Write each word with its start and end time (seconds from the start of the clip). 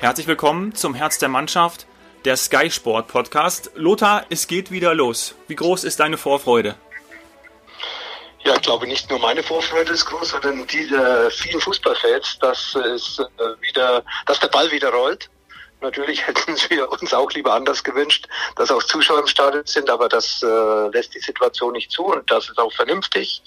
Herzlich 0.00 0.26
willkommen 0.26 0.74
zum 0.74 0.94
Herz 0.94 1.18
der 1.18 1.28
Mannschaft, 1.28 1.86
der 2.24 2.38
Sky 2.38 2.70
Sport 2.70 3.08
Podcast. 3.08 3.70
Lothar, 3.74 4.24
es 4.30 4.46
geht 4.46 4.70
wieder 4.70 4.94
los. 4.94 5.34
Wie 5.46 5.54
groß 5.54 5.84
ist 5.84 6.00
deine 6.00 6.16
Vorfreude? 6.16 6.74
Ja, 8.42 8.54
ich 8.54 8.62
glaube 8.62 8.86
nicht 8.86 9.10
nur 9.10 9.18
meine 9.18 9.42
Vorfreude 9.42 9.92
ist 9.92 10.06
groß, 10.06 10.30
sondern 10.30 10.66
die 10.68 10.88
der 10.88 11.30
vielen 11.30 11.60
Fußballfans, 11.60 12.38
dass 12.38 12.74
es 12.76 13.18
äh, 13.18 13.44
wieder, 13.60 14.02
dass 14.24 14.40
der 14.40 14.48
Ball 14.48 14.70
wieder 14.70 14.88
rollt 14.88 15.28
Natürlich 15.80 16.26
hätten 16.26 16.56
wir 16.68 16.90
uns 16.90 17.14
auch 17.14 17.30
lieber 17.32 17.54
anders 17.54 17.84
gewünscht, 17.84 18.26
dass 18.56 18.70
auch 18.70 18.82
Zuschauer 18.82 19.20
im 19.20 19.26
Stadion 19.26 19.62
sind, 19.64 19.90
aber 19.90 20.08
das 20.08 20.42
äh, 20.42 20.88
lässt 20.88 21.14
die 21.14 21.20
Situation 21.20 21.72
nicht 21.72 21.90
zu 21.90 22.04
und 22.04 22.30
das 22.30 22.48
ist 22.48 22.58
auch 22.58 22.72
vernünftig. 22.72 23.42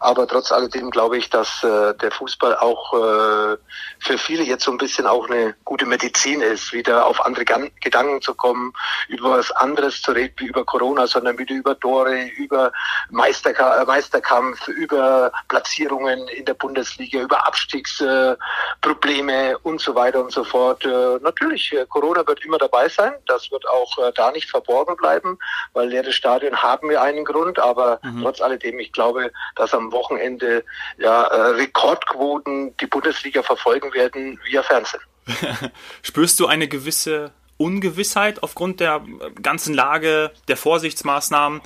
Aber 0.00 0.26
trotz 0.26 0.52
alledem 0.52 0.90
glaube 0.90 1.18
ich, 1.18 1.30
dass 1.30 1.62
äh, 1.64 1.94
der 1.94 2.10
Fußball 2.10 2.56
auch 2.56 2.94
äh, 2.94 3.56
für 4.00 4.18
viele 4.18 4.42
jetzt 4.42 4.64
so 4.64 4.70
ein 4.70 4.78
bisschen 4.78 5.06
auch 5.06 5.28
eine 5.28 5.54
gute 5.64 5.86
Medizin 5.86 6.40
ist, 6.40 6.72
wieder 6.72 7.06
auf 7.06 7.24
andere 7.24 7.44
Gan 7.44 7.70
Gedanken 7.80 8.22
zu 8.22 8.34
kommen, 8.34 8.72
über 9.08 9.30
was 9.30 9.50
anderes 9.52 10.02
zu 10.02 10.12
reden 10.12 10.34
wie 10.38 10.46
über 10.46 10.64
Corona, 10.64 11.06
sondern 11.06 11.38
wieder 11.38 11.54
über 11.54 11.78
Tore, 11.78 12.24
über 12.36 12.72
Meisterka 13.10 13.82
äh, 13.82 13.86
Meisterkampf, 13.86 14.68
über 14.68 15.32
Platzierungen 15.48 16.28
in 16.28 16.44
der 16.44 16.54
Bundesliga, 16.54 17.20
über 17.20 17.46
Abstiegsprobleme 17.46 19.50
äh, 19.50 19.54
und 19.62 19.80
so 19.80 19.94
weiter 19.94 20.22
und 20.22 20.32
so 20.32 20.44
fort. 20.44 20.84
Äh, 20.84 21.18
natürlich 21.22 21.74
Corona 21.86 22.26
wird 22.26 22.44
immer 22.44 22.58
dabei 22.58 22.88
sein. 22.88 23.12
Das 23.26 23.50
wird 23.50 23.66
auch 23.68 23.98
äh, 23.98 24.12
da 24.14 24.30
nicht 24.30 24.50
verborgen 24.50 24.96
bleiben, 24.96 25.38
weil 25.72 25.88
leere 25.88 26.12
Stadien 26.12 26.62
haben 26.62 26.88
wir 26.88 27.02
einen 27.02 27.24
Grund. 27.24 27.58
Aber 27.58 28.00
mhm. 28.02 28.22
trotz 28.22 28.40
alledem, 28.40 28.78
ich 28.78 28.92
glaube, 28.92 29.30
dass 29.56 29.74
am 29.74 29.92
Wochenende 29.92 30.64
ja 30.98 31.24
äh, 31.24 31.40
Rekordquoten 31.50 32.76
die 32.78 32.86
Bundesliga 32.86 33.42
verfolgen 33.42 33.92
werden 33.94 34.40
via 34.44 34.62
Fernsehen. 34.62 35.02
Spürst 36.02 36.40
du 36.40 36.46
eine 36.46 36.68
gewisse 36.68 37.32
Ungewissheit 37.58 38.42
aufgrund 38.42 38.80
der 38.80 39.02
ganzen 39.42 39.74
Lage, 39.74 40.30
der 40.46 40.56
Vorsichtsmaßnahmen 40.56 41.60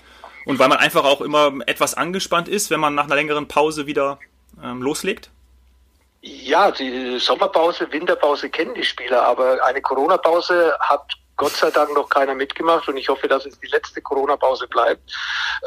und 0.47 0.59
weil 0.59 0.69
man 0.69 0.79
einfach 0.79 1.05
auch 1.05 1.21
immer 1.21 1.53
etwas 1.67 1.95
angespannt 1.95 2.49
ist, 2.49 2.71
wenn 2.71 2.81
man 2.81 2.95
nach 2.95 3.05
einer 3.05 3.15
längeren 3.15 3.47
Pause 3.47 3.87
wieder 3.87 4.19
ähm, 4.63 4.83
loslegt? 4.83 5.31
Ja, 6.25 6.71
die 6.71 7.19
Sommerpause, 7.19 7.91
Winterpause 7.91 8.49
kennen 8.49 8.75
die 8.75 8.85
Spieler, 8.85 9.23
aber 9.23 9.65
eine 9.65 9.83
Corona-Pause 9.83 10.77
hat 10.79 11.15
Gott 11.43 11.57
sei 11.57 11.73
Dank 11.73 11.93
noch 11.93 12.09
keiner 12.09 12.37
mitgemacht 12.37 12.87
und 12.87 12.97
ich 12.97 13.09
hoffe, 13.09 13.27
dass 13.27 13.45
es 13.47 13.59
die 13.59 13.67
letzte 13.67 14.01
Corona-Pause 14.01 14.69
bleibt. 14.69 15.03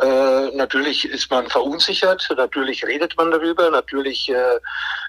Äh, 0.02 0.56
natürlich 0.56 1.04
ist 1.04 1.30
man 1.30 1.50
verunsichert, 1.50 2.26
natürlich 2.38 2.86
redet 2.86 3.18
man 3.18 3.30
darüber, 3.30 3.70
natürlich 3.70 4.30
äh, 4.30 4.60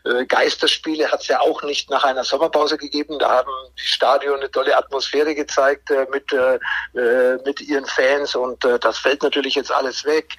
äh, 0.06 0.26
Geisterspiele 0.26 1.10
hat 1.10 1.22
es 1.22 1.28
ja 1.28 1.40
auch 1.40 1.62
nicht 1.62 1.90
nach 1.90 2.04
einer 2.04 2.24
Sommerpause 2.24 2.76
gegeben. 2.78 3.18
Da 3.18 3.30
haben 3.30 3.50
die 3.78 3.86
Stadion 3.86 4.38
eine 4.40 4.50
tolle 4.50 4.76
Atmosphäre 4.76 5.34
gezeigt 5.34 5.90
äh, 5.90 6.06
mit, 6.10 6.32
äh, 6.32 6.58
äh 6.94 7.38
mit 7.44 7.60
ihren 7.60 7.86
Fans 7.86 8.34
und 8.34 8.64
das 8.64 8.98
fällt 8.98 9.22
natürlich 9.22 9.54
jetzt 9.54 9.70
alles 9.70 10.04
weg. 10.04 10.32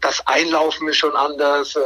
Das 0.00 0.24
Einlaufen 0.26 0.88
ist 0.88 0.98
schon 0.98 1.16
anders, 1.16 1.76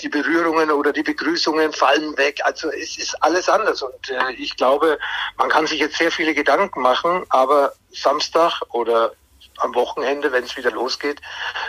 die 0.00 0.08
Berührungen 0.08 0.70
oder 0.70 0.92
die 0.92 1.02
Begrüßungen 1.02 1.72
fallen 1.72 2.16
weg. 2.16 2.40
Also 2.44 2.70
es 2.70 2.96
ist 2.96 3.14
alles 3.22 3.48
anders 3.48 3.82
und 3.82 4.12
ich 4.38 4.56
glaube, 4.56 4.98
man 5.36 5.48
kann 5.48 5.66
sich 5.66 5.80
jetzt 5.80 5.98
sehr 5.98 6.10
viele 6.10 6.34
Gedanken 6.34 6.69
machen, 6.76 7.24
aber 7.28 7.72
Samstag 7.92 8.62
oder 8.70 9.12
am 9.60 9.74
Wochenende, 9.74 10.32
wenn 10.32 10.44
es 10.44 10.56
wieder 10.56 10.70
losgeht, 10.70 11.20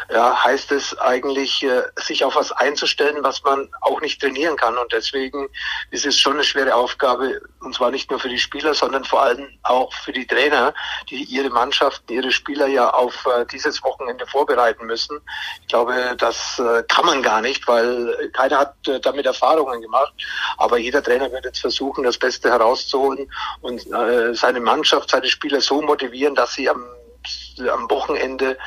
ja, 0.10 0.44
heißt 0.44 0.72
es 0.72 0.98
eigentlich, 1.00 1.64
äh, 1.64 1.84
sich 1.98 2.24
auf 2.24 2.36
was 2.36 2.52
einzustellen, 2.52 3.24
was 3.24 3.44
man 3.44 3.70
auch 3.82 4.02
nicht 4.02 4.22
trainieren 4.22 4.56
kann. 4.56 4.78
Und 4.78 4.92
deswegen 4.92 5.50
ist 5.92 6.06
es 6.06 6.20
schon 6.20 6.34
eine 6.34 6.44
schwere 6.44 6.76
Aufgabe, 6.76 7.42
und 7.60 7.76
zwar 7.76 7.92
nicht 7.92 8.10
nur 8.10 8.20
für 8.20 8.30
die 8.30 8.40
Spieler, 8.40 8.74
sondern 8.74 9.04
vor 9.04 9.22
allem 9.22 9.48
auch 9.64 9.94
für 9.94 10.12
die 10.12 10.26
Trainer, 10.26 10.74
die 11.10 11.24
ihre 11.24 11.50
Mannschaften, 11.50 12.12
ihre 12.12 12.32
Spieler 12.32 12.68
ja 12.68 12.90
auf 12.90 13.26
äh, 13.26 13.46
dieses 13.46 13.84
Wochenende 13.84 14.26
vorbereiten 14.26 14.86
müssen. 14.86 15.20
Ich 15.62 15.68
glaube, 15.68 16.16
das 16.18 16.60
äh, 16.60 16.84
kann 16.88 17.06
man 17.06 17.22
gar 17.22 17.42
nicht, 17.42 17.68
weil 17.68 18.30
keiner 18.34 18.60
hat 18.60 18.76
äh, 18.88 19.00
damit 19.00 19.26
Erfahrungen 19.26 19.82
gemacht. 19.82 20.14
Aber 20.58 20.78
jeder 20.78 21.04
Trainer 21.04 21.32
wird 21.32 21.46
jetzt 21.46 21.60
versuchen, 21.60 22.04
das 22.04 22.18
Beste 22.18 22.50
herauszuholen 22.50 23.32
und 23.62 23.86
äh, 23.92 24.34
seine 24.34 24.60
Mannschaft, 24.60 25.10
seine 25.10 25.28
Spieler 25.28 25.62
so 25.62 25.82
motivieren, 25.82 26.36
dass 26.36 26.54
sie 26.54 26.70
am 26.70 26.86
am 27.60 27.90
Wochenende 27.90 28.58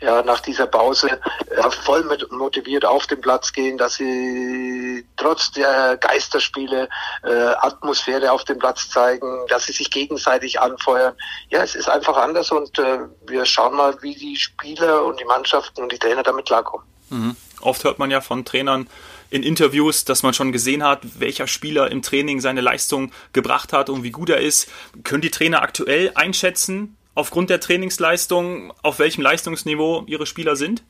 ja 0.00 0.22
nach 0.22 0.40
dieser 0.40 0.66
Pause 0.66 1.20
ja, 1.56 1.70
voll 1.70 2.04
mit 2.04 2.30
motiviert 2.30 2.84
auf 2.84 3.06
den 3.06 3.20
Platz 3.20 3.52
gehen, 3.52 3.78
dass 3.78 3.94
sie 3.94 5.06
trotz 5.16 5.52
der 5.52 5.96
Geisterspiele 5.96 6.88
äh, 7.22 7.32
Atmosphäre 7.32 8.32
auf 8.32 8.44
dem 8.44 8.58
Platz 8.58 8.88
zeigen, 8.88 9.46
dass 9.48 9.66
sie 9.66 9.72
sich 9.72 9.90
gegenseitig 9.90 10.60
anfeuern. 10.60 11.14
Ja, 11.50 11.62
es 11.62 11.74
ist 11.74 11.88
einfach 11.88 12.16
anders 12.16 12.50
und 12.50 12.78
äh, 12.78 12.98
wir 13.26 13.44
schauen 13.44 13.76
mal, 13.76 13.96
wie 14.02 14.14
die 14.14 14.36
Spieler 14.36 15.04
und 15.04 15.20
die 15.20 15.24
Mannschaften 15.24 15.82
und 15.82 15.92
die 15.92 15.98
Trainer 15.98 16.22
damit 16.22 16.46
klarkommen. 16.46 16.86
Mhm. 17.10 17.36
Oft 17.60 17.84
hört 17.84 17.98
man 17.98 18.10
ja 18.10 18.20
von 18.20 18.44
Trainern, 18.44 18.88
in 19.30 19.42
Interviews, 19.42 20.04
dass 20.04 20.22
man 20.22 20.32
schon 20.32 20.52
gesehen 20.52 20.84
hat, 20.84 21.00
welcher 21.18 21.48
Spieler 21.48 21.90
im 21.90 22.02
Training 22.02 22.40
seine 22.40 22.60
Leistung 22.60 23.10
gebracht 23.32 23.72
hat 23.72 23.90
und 23.90 24.04
wie 24.04 24.12
gut 24.12 24.30
er 24.30 24.40
ist. 24.40 24.70
Können 25.02 25.22
die 25.22 25.30
Trainer 25.30 25.62
aktuell 25.62 26.12
einschätzen, 26.14 26.96
aufgrund 27.14 27.50
der 27.50 27.60
Trainingsleistung, 27.60 28.72
auf 28.82 28.98
welchem 28.98 29.22
Leistungsniveau 29.22 30.04
ihre 30.06 30.26
Spieler 30.26 30.56
sind? 30.56 30.84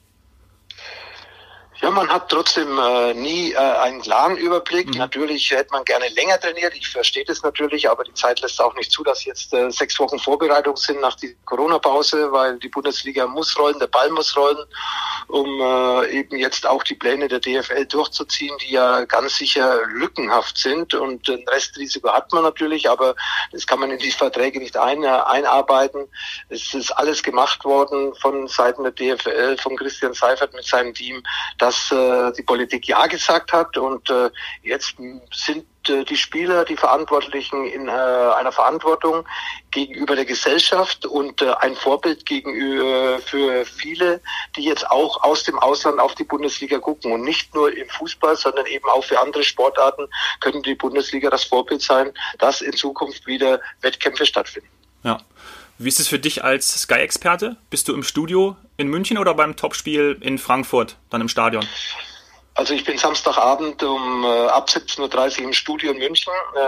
Ja, 1.84 1.90
man 1.90 2.08
hat 2.08 2.30
trotzdem 2.30 2.78
äh, 2.78 3.12
nie 3.12 3.52
äh, 3.52 3.58
einen 3.58 4.00
klaren 4.00 4.38
Überblick. 4.38 4.86
Mhm. 4.86 5.00
Natürlich 5.00 5.50
hätte 5.50 5.70
man 5.70 5.84
gerne 5.84 6.08
länger 6.08 6.40
trainiert. 6.40 6.72
Ich 6.74 6.88
verstehe 6.88 7.26
das 7.26 7.42
natürlich, 7.42 7.90
aber 7.90 8.04
die 8.04 8.14
Zeit 8.14 8.40
lässt 8.40 8.58
auch 8.58 8.74
nicht 8.74 8.90
zu, 8.90 9.04
dass 9.04 9.26
jetzt 9.26 9.52
äh, 9.52 9.70
sechs 9.70 9.98
Wochen 9.98 10.18
Vorbereitung 10.18 10.78
sind 10.78 11.02
nach 11.02 11.14
der 11.16 11.32
Corona-Pause, 11.44 12.32
weil 12.32 12.58
die 12.58 12.70
Bundesliga 12.70 13.26
muss 13.26 13.58
rollen, 13.58 13.78
der 13.80 13.88
Ball 13.88 14.08
muss 14.08 14.34
rollen, 14.34 14.64
um 15.28 15.60
äh, 15.60 16.20
eben 16.20 16.38
jetzt 16.38 16.66
auch 16.66 16.82
die 16.84 16.94
Pläne 16.94 17.28
der 17.28 17.40
DFL 17.40 17.84
durchzuziehen, 17.84 18.56
die 18.62 18.72
ja 18.72 19.04
ganz 19.04 19.36
sicher 19.36 19.82
lückenhaft 19.86 20.56
sind. 20.56 20.94
Und 20.94 21.28
ein 21.28 21.44
Restrisiko 21.48 22.10
hat 22.10 22.32
man 22.32 22.44
natürlich, 22.44 22.88
aber 22.88 23.14
das 23.52 23.66
kann 23.66 23.80
man 23.80 23.90
in 23.90 23.98
die 23.98 24.10
Verträge 24.10 24.58
nicht 24.58 24.78
ein, 24.78 25.04
äh, 25.04 25.08
einarbeiten. 25.08 26.08
Es 26.48 26.72
ist 26.72 26.92
alles 26.92 27.22
gemacht 27.22 27.62
worden 27.66 28.14
von 28.14 28.48
Seiten 28.48 28.84
der 28.84 28.92
DFL, 28.92 29.58
von 29.58 29.76
Christian 29.76 30.14
Seifert 30.14 30.54
mit 30.54 30.64
seinem 30.64 30.94
Team, 30.94 31.22
dass 31.58 31.73
dass 31.74 31.90
äh, 31.90 32.32
die 32.36 32.42
Politik 32.42 32.86
Ja 32.86 33.06
gesagt 33.06 33.52
hat 33.52 33.76
und 33.76 34.08
äh, 34.10 34.30
jetzt 34.62 34.96
sind 35.32 35.66
äh, 35.88 36.04
die 36.04 36.16
Spieler, 36.16 36.64
die 36.64 36.76
Verantwortlichen 36.76 37.66
in 37.66 37.88
äh, 37.88 37.90
einer 37.90 38.52
Verantwortung 38.52 39.24
gegenüber 39.70 40.14
der 40.14 40.24
Gesellschaft 40.24 41.04
und 41.06 41.42
äh, 41.42 41.52
ein 41.60 41.74
Vorbild 41.74 42.26
gegenüber 42.26 43.18
für 43.20 43.64
viele, 43.64 44.20
die 44.56 44.64
jetzt 44.64 44.88
auch 44.90 45.22
aus 45.24 45.42
dem 45.44 45.58
Ausland 45.58 45.98
auf 45.98 46.14
die 46.14 46.24
Bundesliga 46.24 46.78
gucken 46.78 47.12
und 47.12 47.22
nicht 47.22 47.54
nur 47.54 47.76
im 47.76 47.88
Fußball, 47.88 48.36
sondern 48.36 48.66
eben 48.66 48.88
auch 48.88 49.04
für 49.04 49.20
andere 49.20 49.42
Sportarten 49.42 50.06
können 50.40 50.62
die 50.62 50.74
Bundesliga 50.74 51.30
das 51.30 51.44
Vorbild 51.44 51.82
sein, 51.82 52.12
dass 52.38 52.60
in 52.60 52.72
Zukunft 52.74 53.26
wieder 53.26 53.60
Wettkämpfe 53.80 54.26
stattfinden. 54.26 54.68
Ja. 55.02 55.20
Wie 55.76 55.88
ist 55.88 55.98
es 55.98 56.06
für 56.06 56.20
dich 56.20 56.44
als 56.44 56.82
Sky-Experte? 56.82 57.56
Bist 57.68 57.88
du 57.88 57.94
im 57.94 58.04
Studio 58.04 58.56
in 58.76 58.86
München 58.86 59.18
oder 59.18 59.34
beim 59.34 59.56
Topspiel 59.56 60.16
in 60.20 60.38
Frankfurt, 60.38 60.96
dann 61.10 61.20
im 61.20 61.28
Stadion? 61.28 61.66
Also 62.56 62.72
ich 62.72 62.84
bin 62.84 62.96
Samstagabend 62.96 63.82
um 63.82 64.22
äh, 64.22 64.46
ab 64.46 64.68
17.30 64.68 65.38
Uhr 65.40 65.44
im 65.46 65.52
Studio 65.52 65.90
in 65.90 65.98
München. 65.98 66.32
Äh, 66.54 66.60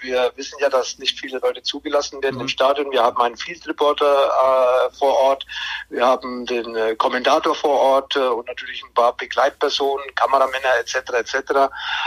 wir 0.00 0.32
wissen 0.34 0.56
ja, 0.60 0.70
dass 0.70 0.96
nicht 0.96 1.20
viele 1.20 1.38
Leute 1.40 1.62
zugelassen 1.62 2.22
werden 2.22 2.36
mhm. 2.36 2.42
im 2.42 2.48
Stadion. 2.48 2.90
Wir 2.90 3.02
haben 3.02 3.20
einen 3.20 3.36
Field 3.36 3.66
Reporter 3.68 4.06
äh, 4.06 4.96
vor 4.96 5.14
Ort, 5.14 5.44
wir 5.90 6.06
haben 6.06 6.46
den 6.46 6.74
äh, 6.74 6.96
Kommentator 6.96 7.54
vor 7.54 7.78
Ort 7.78 8.16
äh, 8.16 8.20
und 8.20 8.48
natürlich 8.48 8.82
ein 8.82 8.94
paar 8.94 9.14
Begleitpersonen, 9.14 10.06
Kameramänner 10.14 10.78
etc. 10.80 11.12
etc. 11.12 11.52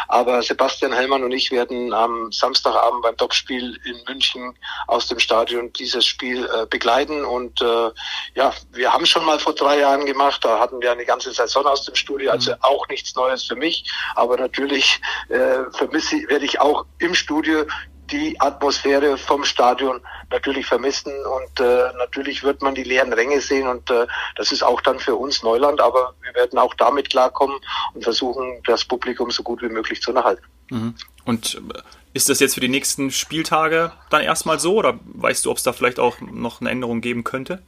Aber 0.07 0.42
Sebastian 0.42 0.92
Hellmann 0.92 1.24
und 1.24 1.31
ich 1.31 1.51
werden 1.51 1.94
am 1.94 2.31
Samstagabend 2.31 3.03
beim 3.03 3.15
Topspiel 3.15 3.80
in 3.86 4.03
München 4.07 4.57
aus 4.88 5.07
dem 5.07 5.19
Stadion 5.19 5.71
dieses 5.74 6.03
Spiel 6.03 6.45
äh, 6.45 6.65
begleiten. 6.65 7.24
Und 7.25 7.62
äh, 7.62 7.92
ja, 8.33 8.53
wir 8.71 8.92
haben 8.92 9.06
schon 9.06 9.24
mal 9.24 9.38
vor 9.38 9.53
drei 9.53 9.77
Jahren 9.80 10.07
gemacht, 10.07 10.44
da 10.44 10.59
hatten 10.59 10.81
wir 10.81 10.92
eine 10.92 11.06
ganze 11.06 11.31
Saison 11.31 11.68
aus 11.68 11.86
dem 11.86 11.94
Studio, 11.94 12.31
also 12.31 12.51
mhm. 12.53 12.57
auch 12.62 12.88
nichts 12.88 13.13
Neues 13.19 13.44
für 13.44 13.56
mich. 13.56 13.83
Aber 14.16 14.38
natürlich 14.38 15.01
äh, 15.30 15.69
vermisse, 15.71 16.18
werde 16.30 16.45
ich 16.45 16.60
auch 16.60 16.86
im 17.00 17.13
Studio 17.13 17.66
die 18.12 18.39
Atmosphäre 18.39 19.18
vom 19.18 19.44
Stadion 19.44 20.01
natürlich 20.31 20.66
vermissen 20.66 21.13
und 21.25 21.60
äh, 21.60 21.94
natürlich 21.98 22.44
wird 22.44 22.62
man 22.62 22.75
die 22.75 22.83
leeren 22.83 23.13
Ränge 23.13 23.39
sehen 23.42 23.68
und 23.68 23.89
äh, 23.92 24.07
das 24.36 24.51
ist 24.51 24.63
auch 24.63 24.81
dann 24.81 25.00
für 25.00 25.16
uns 25.16 25.44
Neuland, 25.44 25.80
aber 25.80 26.13
wir 26.24 26.33
werden 26.33 26.57
auch 26.57 26.74
damit 26.75 27.10
klarkommen 27.10 27.57
und 27.94 28.04
versuchen, 28.04 28.62
das 28.66 28.83
Publikum 28.86 29.31
so 29.31 29.44
gut 29.44 29.62
wie 29.62 29.69
möglich 29.69 30.01
zu 30.01 30.13
erhalten. 30.13 30.44
Mhm. 30.69 30.95
Und 31.25 31.62
äh, 31.74 31.80
ist 32.13 32.30
das 32.30 32.39
jetzt 32.39 32.56
für 32.56 32.62
die 32.62 32.69
nächsten 32.69 33.12
Spieltage 33.12 33.92
dann 34.10 34.22
erstmal 34.24 34.60
so 34.60 34.75
oder 34.75 35.00
weißt 35.06 35.45
du, 35.45 35.51
ob 35.51 35.57
es 35.57 35.63
da 35.63 35.74
vielleicht 35.74 36.00
auch 36.00 36.19
noch 36.22 36.62
eine 36.62 36.72
Änderung 36.72 37.01
geben 37.01 37.24
könnte? 37.24 37.62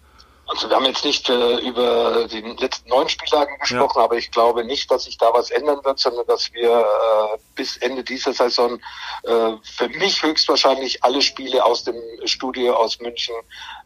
Also 0.53 0.69
wir 0.69 0.75
haben 0.75 0.85
jetzt 0.85 1.05
nicht 1.05 1.29
äh, 1.29 1.59
über 1.59 2.27
die 2.27 2.41
letzten 2.41 2.89
neun 2.89 3.07
Spieltagen 3.07 3.57
gesprochen, 3.59 3.99
ja. 3.99 4.03
aber 4.03 4.17
ich 4.17 4.31
glaube 4.31 4.65
nicht, 4.65 4.91
dass 4.91 5.05
sich 5.05 5.17
da 5.17 5.33
was 5.33 5.49
ändern 5.49 5.79
wird, 5.85 5.97
sondern 5.97 6.27
dass 6.27 6.51
wir 6.51 6.69
äh, 6.71 7.37
bis 7.55 7.77
Ende 7.77 8.03
dieser 8.03 8.33
Saison 8.33 8.77
äh, 9.23 9.53
für 9.63 9.87
mich 9.97 10.21
höchstwahrscheinlich 10.21 11.05
alle 11.05 11.21
Spiele 11.21 11.63
aus 11.63 11.85
dem 11.85 11.95
Studio 12.25 12.75
aus 12.75 12.99
München 12.99 13.35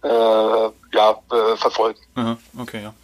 äh, 0.02 0.08
ja, 0.08 1.22
äh, 1.32 1.56
verfolgen. 1.56 2.00
Aha, 2.16 2.38
okay, 2.58 2.82
ja. 2.82 2.96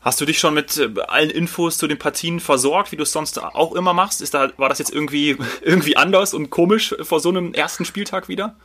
Hast 0.00 0.20
du 0.20 0.24
dich 0.24 0.40
schon 0.40 0.54
mit 0.54 0.76
äh, 0.76 0.90
allen 1.06 1.30
Infos 1.30 1.78
zu 1.78 1.86
den 1.86 1.98
Partien 1.98 2.40
versorgt, 2.40 2.90
wie 2.90 2.96
du 2.96 3.04
es 3.04 3.12
sonst 3.12 3.40
auch 3.40 3.72
immer 3.76 3.92
machst? 3.92 4.20
Ist 4.20 4.34
da, 4.34 4.50
war 4.56 4.68
das 4.68 4.80
jetzt 4.80 4.92
irgendwie, 4.92 5.36
irgendwie 5.62 5.96
anders 5.96 6.34
und 6.34 6.50
komisch 6.50 6.92
vor 7.02 7.20
so 7.20 7.28
einem 7.28 7.54
ersten 7.54 7.84
Spieltag 7.84 8.28
wieder? 8.28 8.56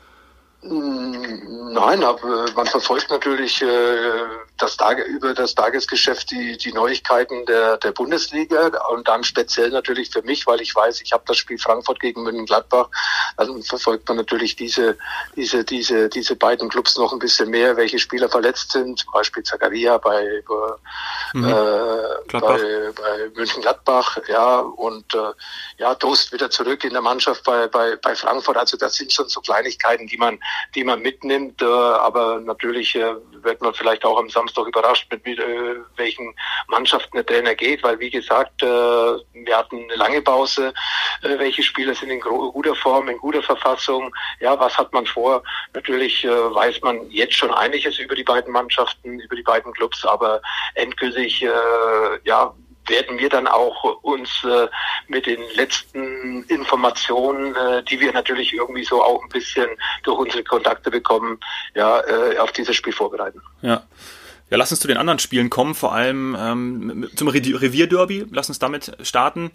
Nein, 0.68 2.04
aber 2.04 2.46
man 2.56 2.66
verfolgt 2.66 3.12
natürlich 3.12 3.62
äh, 3.62 3.68
das 4.58 4.78
Tage, 4.78 5.04
über 5.04 5.34
das 5.34 5.54
Tagesgeschäft 5.54 6.32
die, 6.32 6.58
die 6.58 6.72
Neuigkeiten 6.72 7.46
der, 7.46 7.78
der 7.78 7.92
Bundesliga 7.92 8.72
und 8.90 9.08
dann 9.08 9.24
speziell 9.24 9.70
natürlich 9.70 10.10
für 10.10 10.24
mich, 10.24 10.48
weil 10.48 10.62
ich 10.62 10.74
weiß, 10.74 11.02
ich 11.02 11.12
habe 11.12 11.24
das 11.28 11.38
Spiel 11.38 11.60
Frankfurt 11.60 12.00
gegen 12.00 12.24
München-Gladbach. 12.24 12.88
Also 13.36 13.62
verfolgt 13.62 14.08
man 14.08 14.18
natürlich 14.18 14.56
diese, 14.56 14.98
diese, 15.36 15.64
diese, 15.64 16.10
diese 16.10 16.36
beiden 16.36 16.70
Clubs 16.70 16.98
noch 16.98 17.14
ein 17.14 17.20
bisschen 17.20 17.50
mehr, 17.50 17.78
welche 17.78 18.00
Spieler 18.00 18.30
verletzt 18.30 18.72
sind, 18.72 19.00
zum 19.00 19.12
Beispiel 19.12 19.44
Zakaria 19.44 19.98
bei, 19.98 20.42
mhm. 21.34 21.44
äh, 21.44 22.40
bei, 22.40 22.92
bei 22.96 23.32
München-Gladbach, 23.36 24.18
ja, 24.30 24.60
und 24.60 25.14
äh, 25.14 25.34
ja, 25.78 25.94
Toast 25.96 26.32
wieder 26.32 26.50
zurück 26.50 26.84
in 26.86 26.94
der 26.94 27.02
Mannschaft 27.02 27.44
bei, 27.44 27.68
bei, 27.68 27.98
bei 27.98 28.16
Frankfurt. 28.16 28.58
Also 28.58 28.78
das 28.78 28.96
sind 28.96 29.14
schon 29.14 29.28
so 29.28 29.42
Kleinigkeiten, 29.42 30.08
die 30.08 30.18
man 30.18 30.40
die 30.74 30.84
man 30.84 31.02
mitnimmt. 31.02 31.62
Äh, 31.62 31.66
aber 31.66 32.40
natürlich 32.40 32.96
äh, 32.96 33.16
wird 33.42 33.62
man 33.62 33.74
vielleicht 33.74 34.06
auch 34.06 34.20
am 34.20 34.30
Samstag 34.30 34.68
überrascht, 34.68 35.08
mit 35.12 35.26
äh, 35.26 35.76
welchen 35.96 36.36
Mannschaften 36.68 37.18
der 37.18 37.26
Trainer 37.26 37.56
geht, 37.56 37.84
weil 37.84 38.00
wie 38.00 38.10
gesagt, 38.10 38.62
wir 38.62 39.58
hatten 39.58 39.84
eine 39.84 39.96
lange 39.96 40.22
Pause. 40.22 40.74
Welche 41.22 41.64
Spieler 41.64 41.94
sind 41.94 42.10
in 42.10 42.20
guter 42.20 42.76
Form, 42.76 43.08
in 43.10 43.18
guter 43.18 43.42
Verfassung? 43.42 44.14
Ja, 44.40 44.60
was 44.60 44.78
hat 44.78 44.92
man 44.94 45.06
vor? 45.06 45.44
Natürlich 45.74 46.26
weiß 46.26 46.82
man 46.82 47.10
jetzt 47.10 47.36
schon 47.36 47.52
einiges 47.52 48.00
über 48.00 48.16
die 48.16 48.24
beiden 48.24 48.52
Mannschaften, 48.52 49.20
über 49.20 49.36
die 49.36 49.44
beiden 49.44 49.74
Clubs, 49.74 50.06
aber 50.06 50.42
endgültig, 50.76 51.46
ja, 52.24 52.54
werden 52.88 53.18
wir 53.18 53.30
dann 53.30 53.48
auch 53.48 53.84
uns 54.02 54.44
äh, 54.44 54.68
mit 55.08 55.26
den 55.26 55.42
letzten 55.56 56.44
Informationen, 56.44 57.56
äh, 57.56 57.84
die 57.84 58.00
wir 58.00 58.14
natürlich 58.14 58.54
irgendwie 58.54 58.84
so 58.84 59.04
auch 59.04 59.22
ein 59.24 59.30
bisschen 59.30 59.68
durch 60.04 60.18
unsere 60.18 60.44
Kontakte 60.44 60.92
bekommen, 60.92 61.40
ja, 61.74 62.00
äh, 62.02 62.38
auf 62.38 62.52
dieses 62.52 62.76
Spiel 62.76 62.94
vorbereiten. 62.94 63.42
Ja. 63.62 63.84
Ja, 64.52 64.58
lass 64.58 64.70
uns 64.70 64.80
zu 64.80 64.88
den 64.88 64.98
anderen 64.98 65.18
Spielen 65.18 65.50
kommen, 65.50 65.74
vor 65.74 65.94
allem 65.94 66.38
ähm, 66.40 67.10
zum 67.16 67.28
Revierderby. 67.28 68.26
Lass 68.32 68.48
uns 68.48 68.60
damit 68.60 68.96
starten. 69.02 69.52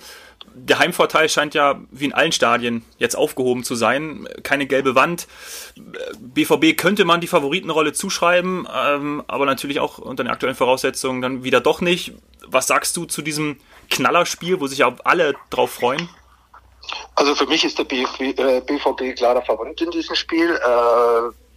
Der 0.53 0.81
Heimvorteil 0.81 1.29
scheint 1.29 1.55
ja 1.55 1.81
wie 1.93 2.07
in 2.07 2.13
allen 2.13 2.33
Stadien 2.33 2.85
jetzt 2.99 3.15
aufgehoben 3.15 3.63
zu 3.63 3.77
sein. 3.77 4.29
Keine 4.43 4.67
gelbe 4.67 4.97
Wand. 4.97 5.29
BVB 6.19 6.77
könnte 6.77 7.05
man 7.05 7.21
die 7.21 7.29
Favoritenrolle 7.29 7.93
zuschreiben, 7.93 8.67
ähm, 8.75 9.23
aber 9.29 9.47
natürlich 9.47 9.79
auch 9.79 9.99
unter 9.99 10.25
den 10.25 10.31
aktuellen 10.31 10.57
Voraussetzungen 10.57 11.23
dann 11.23 11.45
wieder 11.45 11.61
doch 11.61 11.81
nicht. 11.81 12.15
Was 12.47 12.67
sagst 12.67 12.97
du 12.97 13.05
zu 13.05 13.23
diesem 13.23 13.59
Knallerspiel, 13.91 14.61
wo 14.61 14.67
sich 14.67 14.79
ja 14.79 14.93
alle 15.05 15.35
drauf 15.51 15.71
freuen? 15.71 16.09
Also 17.15 17.37
für 17.37 17.47
mich 17.47 17.65
ist 17.65 17.79
der 17.79 17.85
BVB 17.85 19.03
äh, 19.03 19.13
klarer 19.13 19.43
Favorit 19.43 19.81
in 19.83 19.93
diesem 19.93 20.17
Spiel. 20.17 20.51
Äh, 20.51 21.50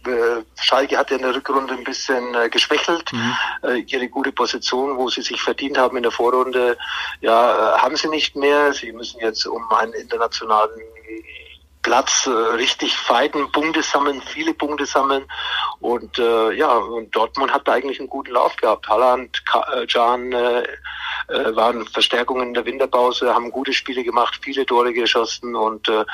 Schalke 0.60 0.96
hat 0.96 1.10
ja 1.10 1.16
in 1.16 1.22
der 1.22 1.34
Rückrunde 1.34 1.74
ein 1.74 1.84
bisschen 1.84 2.34
äh, 2.34 2.48
geschwächelt. 2.48 3.12
Mhm. 3.12 3.36
Äh, 3.62 3.78
ihre 3.86 4.08
gute 4.08 4.32
Position, 4.32 4.96
wo 4.96 5.08
sie 5.08 5.22
sich 5.22 5.42
verdient 5.42 5.78
haben 5.78 5.96
in 5.96 6.02
der 6.02 6.12
Vorrunde, 6.12 6.76
ja, 7.20 7.76
äh, 7.76 7.78
haben 7.78 7.96
sie 7.96 8.08
nicht 8.08 8.36
mehr. 8.36 8.72
Sie 8.72 8.92
müssen 8.92 9.20
jetzt 9.20 9.46
um 9.46 9.62
einen 9.72 9.92
internationalen 9.94 10.80
Platz 11.82 12.26
äh, 12.26 12.30
richtig 12.30 12.96
fighten, 12.96 13.52
Punkte 13.52 13.82
sammeln, 13.82 14.20
viele 14.22 14.54
Punkte 14.54 14.86
sammeln. 14.86 15.24
Und 15.80 16.18
äh, 16.18 16.52
ja, 16.52 16.76
und 16.76 17.14
Dortmund 17.14 17.52
hat 17.52 17.68
da 17.68 17.72
eigentlich 17.72 18.00
einen 18.00 18.08
guten 18.08 18.32
Lauf 18.32 18.56
gehabt. 18.56 18.88
Halland, 18.88 19.44
Ka 19.46 19.84
Can 19.86 20.32
äh, 20.32 20.62
äh, 21.28 21.54
waren 21.54 21.86
Verstärkungen 21.86 22.48
in 22.48 22.54
der 22.54 22.64
Winterpause, 22.64 23.34
haben 23.34 23.50
gute 23.50 23.72
Spiele 23.72 24.02
gemacht, 24.02 24.40
viele 24.42 24.64
Tore 24.66 24.92
geschossen 24.92 25.54
und 25.54 25.88
äh, 25.88 26.04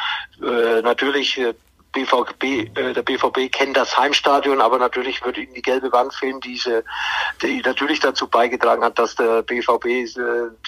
äh 0.44 0.82
natürlich 0.82 1.38
äh, 1.38 1.54
BVB, 1.92 2.44
äh, 2.78 2.92
der 2.92 3.02
BVB 3.02 3.50
kennt 3.50 3.76
das 3.76 3.98
Heimstadion, 3.98 4.60
aber 4.60 4.78
natürlich 4.78 5.24
wird 5.24 5.38
ihm 5.38 5.52
die 5.54 5.62
gelbe 5.62 5.90
Wand 5.92 6.14
fehlen, 6.14 6.40
diese, 6.40 6.84
die 7.42 7.60
natürlich 7.62 7.98
dazu 7.98 8.28
beigetragen 8.28 8.84
hat, 8.84 8.98
dass 8.98 9.16
der 9.16 9.42
BVB 9.42 9.86
äh, 9.86 10.06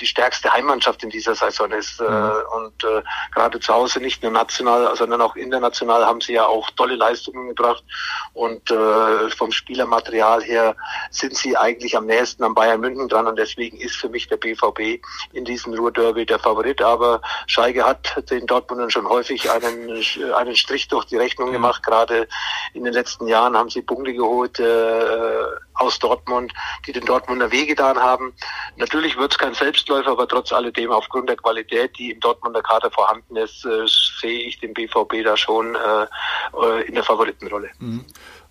die 0.01 0.07
stärkste 0.07 0.53
Heimmannschaft 0.53 1.05
in 1.05 1.11
dieser 1.11 1.35
Saison 1.35 1.71
ist. 1.71 2.01
Äh, 2.01 2.05
mhm. 2.05 2.33
und 2.57 2.85
äh, 2.85 3.03
gerade 3.33 3.61
zu 3.61 3.73
Hause 3.73 4.01
nicht 4.01 4.23
nur 4.23 4.33
national, 4.33 4.97
sondern 4.97 5.21
auch 5.21 5.37
international 5.37 6.05
haben 6.05 6.21
sie 6.21 6.33
ja 6.33 6.47
auch 6.47 6.71
tolle 6.71 6.97
Leistungen 6.97 7.49
gebracht. 7.49 7.85
Und 8.33 8.71
äh, 8.71 9.31
vom 9.31 9.53
Spielermaterial 9.53 10.43
her 10.43 10.75
sind 11.11 11.37
sie 11.37 11.57
eigentlich 11.57 11.97
am 11.97 12.07
nächsten 12.07 12.43
am 12.43 12.55
Bayern 12.55 12.81
München 12.81 13.09
dran. 13.09 13.29
Und 13.29 13.39
deswegen 13.39 13.79
ist 13.79 13.95
für 13.95 14.09
mich 14.09 14.27
der 14.27 14.39
BVB 14.39 15.01
in 15.33 15.45
diesem 15.45 15.75
Ruhrderby 15.75 16.27
der 16.27 16.41
Favorit. 16.41 16.83
Aber 16.83 17.23
Schalke 17.47 17.85
hat 17.85 18.31
den 18.31 18.47
Dortmundern 18.47 18.91
schon 18.91 19.09
häufig 19.09 19.49
einen, 19.51 20.03
einen 20.35 20.57
Strich 20.57 20.89
durch 20.89 21.12
die 21.13 21.17
Rechnung 21.17 21.53
gemacht. 21.53 21.83
Gerade 21.83 22.27
in 22.75 22.85
den 22.85 22.93
letzten 22.93 23.29
Jahren 23.29 23.57
haben 23.57 23.71
sie 23.71 23.83
Punkte 23.83 24.13
geholt 24.13 24.59
äh, 24.59 25.45
aus 25.75 25.99
Dortmund, 25.99 26.53
die 26.87 26.93
den 26.93 27.05
Dortmunder 27.05 27.53
wehgetan 27.53 27.99
haben. 27.99 28.35
Natürlich 28.77 29.17
wird 29.17 29.33
es 29.33 29.39
kein 29.39 29.55
Selbstläufer, 29.55 30.11
aber 30.11 30.27
trotz 30.27 30.53
alledem 30.53 30.91
aufgrund 30.91 31.29
der 31.29 31.37
Qualität, 31.37 31.97
die 31.99 32.13
im 32.13 32.21
Dortmunder 32.21 32.63
Kader 32.63 32.91
vorhanden 32.91 33.37
ist, 33.37 33.65
äh, 33.65 33.87
sehe 34.21 34.43
ich 34.43 34.59
den 34.59 34.75
BVB 34.75 35.25
da 35.25 35.37
schon 35.37 35.75
äh, 35.75 36.07
äh, 36.61 36.83
in 36.87 36.95
der 36.95 37.05
Favoritenrolle. 37.05 37.71
Mhm. 37.79 38.05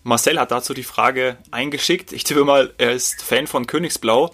Marcel 0.04 0.40
hat 0.40 0.52
dazu 0.52 0.74
die 0.74 0.84
Frage 0.84 1.38
eingeschickt. 1.52 2.12
Ich 2.12 2.24
tippe 2.24 2.44
mal, 2.44 2.74
er 2.78 2.92
ist 2.92 3.22
Fan 3.22 3.46
von 3.46 3.68
Königsblau 3.68 4.32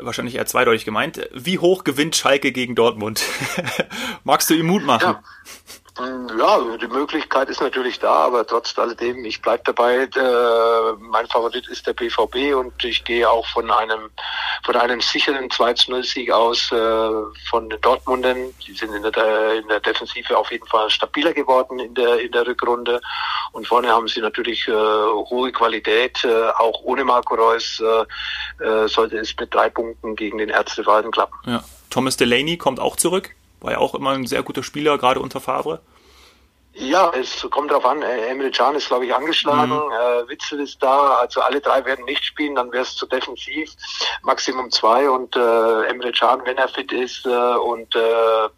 wahrscheinlich 0.00 0.36
eher 0.36 0.46
zweideutig 0.46 0.84
gemeint. 0.84 1.28
Wie 1.32 1.58
hoch 1.58 1.84
gewinnt 1.84 2.16
Schalke 2.16 2.52
gegen 2.52 2.74
Dortmund? 2.74 3.22
Magst 4.24 4.50
du 4.50 4.54
ihm 4.54 4.66
Mut 4.66 4.84
machen? 4.84 5.16
Ja. 5.16 5.22
Ja, 6.38 6.76
die 6.76 6.86
Möglichkeit 6.86 7.48
ist 7.48 7.60
natürlich 7.60 7.98
da, 7.98 8.26
aber 8.26 8.46
trotz 8.46 8.78
alledem, 8.78 9.24
ich 9.24 9.42
bleib 9.42 9.64
dabei, 9.64 10.04
äh, 10.04 10.92
mein 11.00 11.26
Favorit 11.26 11.66
ist 11.68 11.86
der 11.86 11.92
BVB 11.92 12.54
und 12.54 12.84
ich 12.84 13.04
gehe 13.04 13.28
auch 13.28 13.46
von 13.48 13.70
einem 13.70 14.10
von 14.64 14.76
einem 14.76 15.00
sicheren 15.00 15.48
2-0-Sieg 15.48 16.30
aus 16.30 16.70
äh, 16.72 17.10
von 17.48 17.70
den 17.70 17.80
Dortmundern. 17.80 18.54
Die 18.66 18.74
sind 18.74 18.94
in 18.94 19.02
der, 19.02 19.54
in 19.54 19.68
der 19.68 19.80
Defensive 19.80 20.36
auf 20.36 20.50
jeden 20.52 20.66
Fall 20.66 20.90
stabiler 20.90 21.32
geworden 21.32 21.78
in 21.78 21.94
der 21.94 22.20
in 22.20 22.30
der 22.32 22.46
Rückrunde 22.46 23.00
und 23.52 23.66
vorne 23.66 23.88
haben 23.88 24.08
sie 24.08 24.20
natürlich 24.20 24.68
äh, 24.68 24.72
hohe 24.72 25.50
Qualität, 25.52 26.22
äh, 26.24 26.48
auch 26.58 26.80
ohne 26.82 27.04
Marco 27.04 27.34
Reus 27.34 27.80
äh, 27.80 28.64
äh, 28.64 28.88
sollte 28.88 29.18
es 29.18 29.34
mit 29.38 29.52
drei 29.52 29.68
Punkten 29.68 30.14
gegen 30.16 30.38
den 30.38 30.48
Ärztewalden 30.48 31.10
klappen. 31.10 31.36
Ja. 31.46 31.64
Thomas 31.90 32.16
Delaney 32.16 32.58
kommt 32.58 32.80
auch 32.80 32.96
zurück. 32.96 33.34
War 33.60 33.72
ja 33.72 33.78
auch 33.78 33.94
immer 33.94 34.10
ein 34.10 34.26
sehr 34.26 34.42
guter 34.42 34.62
Spieler, 34.62 34.98
gerade 34.98 35.20
unter 35.20 35.40
Favre. 35.40 35.80
Ja, 36.78 37.10
es 37.10 37.44
kommt 37.50 37.72
darauf 37.72 37.84
an. 37.84 38.02
Äh, 38.02 38.28
Emre 38.28 38.52
Can 38.52 38.76
ist, 38.76 38.86
glaube 38.86 39.06
ich, 39.06 39.14
angeschlagen. 39.14 39.72
Mhm. 39.72 39.92
Äh, 39.92 40.28
Witzel 40.28 40.60
ist 40.60 40.80
da. 40.80 41.16
Also 41.16 41.40
alle 41.40 41.60
drei 41.60 41.84
werden 41.84 42.04
nicht 42.04 42.24
spielen. 42.24 42.54
Dann 42.54 42.70
wäre 42.70 42.84
es 42.84 42.94
zu 42.94 43.06
defensiv. 43.06 43.70
Maximum 44.22 44.70
zwei. 44.70 45.10
Und 45.10 45.34
äh, 45.34 45.84
Emre 45.86 46.12
Can, 46.12 46.40
wenn 46.44 46.56
er 46.56 46.68
fit 46.68 46.92
ist, 46.92 47.26
äh, 47.26 47.30
und 47.30 47.94
äh, 47.96 48.48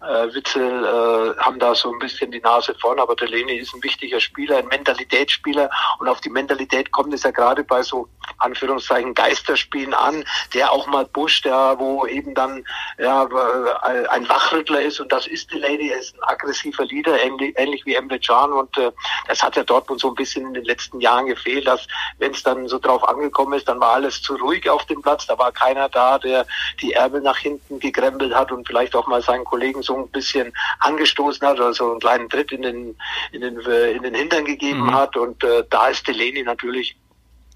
äh, 0.00 0.32
Witzel 0.32 0.84
äh, 0.84 1.40
haben 1.40 1.58
da 1.58 1.74
so 1.74 1.92
ein 1.92 1.98
bisschen 1.98 2.30
die 2.30 2.40
Nase 2.40 2.74
vorn, 2.80 3.00
aber 3.00 3.16
der 3.16 3.28
Leni 3.28 3.54
ist 3.54 3.74
ein 3.74 3.82
wichtiger 3.82 4.20
Spieler, 4.20 4.58
ein 4.58 4.68
Mentalitätsspieler 4.68 5.68
und 5.98 6.08
auf 6.08 6.20
die 6.20 6.30
Mentalität 6.30 6.92
kommt 6.92 7.12
es 7.14 7.24
ja 7.24 7.32
gerade 7.32 7.64
bei 7.64 7.82
so 7.82 8.08
Anführungszeichen 8.38 9.14
Geisterspielen 9.14 9.94
an, 9.94 10.24
der 10.54 10.70
auch 10.70 10.86
mal 10.86 11.04
pusht, 11.04 11.46
ja, 11.46 11.78
wo 11.80 12.06
eben 12.06 12.34
dann 12.34 12.64
ja, 12.98 13.24
äh, 13.24 14.06
ein 14.08 14.28
Wachrüttler 14.28 14.82
ist 14.82 15.00
und 15.00 15.10
das 15.10 15.26
ist 15.26 15.52
Delaney, 15.52 15.90
er 15.90 15.98
ist 15.98 16.14
ein 16.14 16.22
aggressiver 16.22 16.84
Leader, 16.84 17.20
ähnlich, 17.20 17.54
ähnlich 17.68 17.86
wie 17.86 17.94
Emre 17.94 18.18
Can 18.18 18.52
und 18.52 18.76
äh, 18.78 18.92
das 19.26 19.42
hat 19.42 19.56
ja 19.56 19.64
Dortmund 19.64 20.00
so 20.00 20.08
ein 20.08 20.14
bisschen 20.14 20.46
in 20.46 20.54
den 20.54 20.64
letzten 20.64 21.00
Jahren 21.00 21.26
gefehlt, 21.26 21.66
dass 21.66 21.86
wenn 22.18 22.32
es 22.32 22.42
dann 22.42 22.68
so 22.68 22.78
drauf 22.78 23.06
angekommen 23.08 23.54
ist, 23.54 23.68
dann 23.68 23.80
war 23.80 23.94
alles 23.94 24.22
zu 24.22 24.34
ruhig 24.36 24.68
auf 24.68 24.84
dem 24.86 25.02
Platz, 25.02 25.26
da 25.26 25.38
war 25.38 25.52
keiner 25.52 25.88
da, 25.88 26.18
der 26.18 26.46
die 26.80 26.94
Ärmel 26.94 27.20
nach 27.20 27.38
hinten 27.38 27.78
gekrempelt 27.78 28.34
hat 28.34 28.50
und 28.52 28.66
vielleicht 28.66 28.96
auch 28.96 29.06
mal 29.06 29.22
seinen 29.22 29.44
Kollegen 29.44 29.82
so 29.82 29.96
ein 29.96 30.08
bisschen 30.08 30.52
angestoßen 30.80 31.46
hat 31.46 31.58
oder 31.58 31.74
so 31.74 31.90
einen 31.90 32.00
kleinen 32.00 32.28
Tritt 32.28 32.52
in 32.52 32.62
den, 32.62 32.96
in 33.32 33.40
den, 33.40 33.60
äh, 33.60 33.92
in 33.92 34.02
den 34.02 34.14
Hintern 34.14 34.44
gegeben 34.44 34.84
mhm. 34.84 34.94
hat. 34.94 35.16
Und 35.16 35.42
äh, 35.44 35.64
da 35.68 35.88
ist 35.88 36.06
Delaney 36.06 36.42
natürlich 36.42 36.96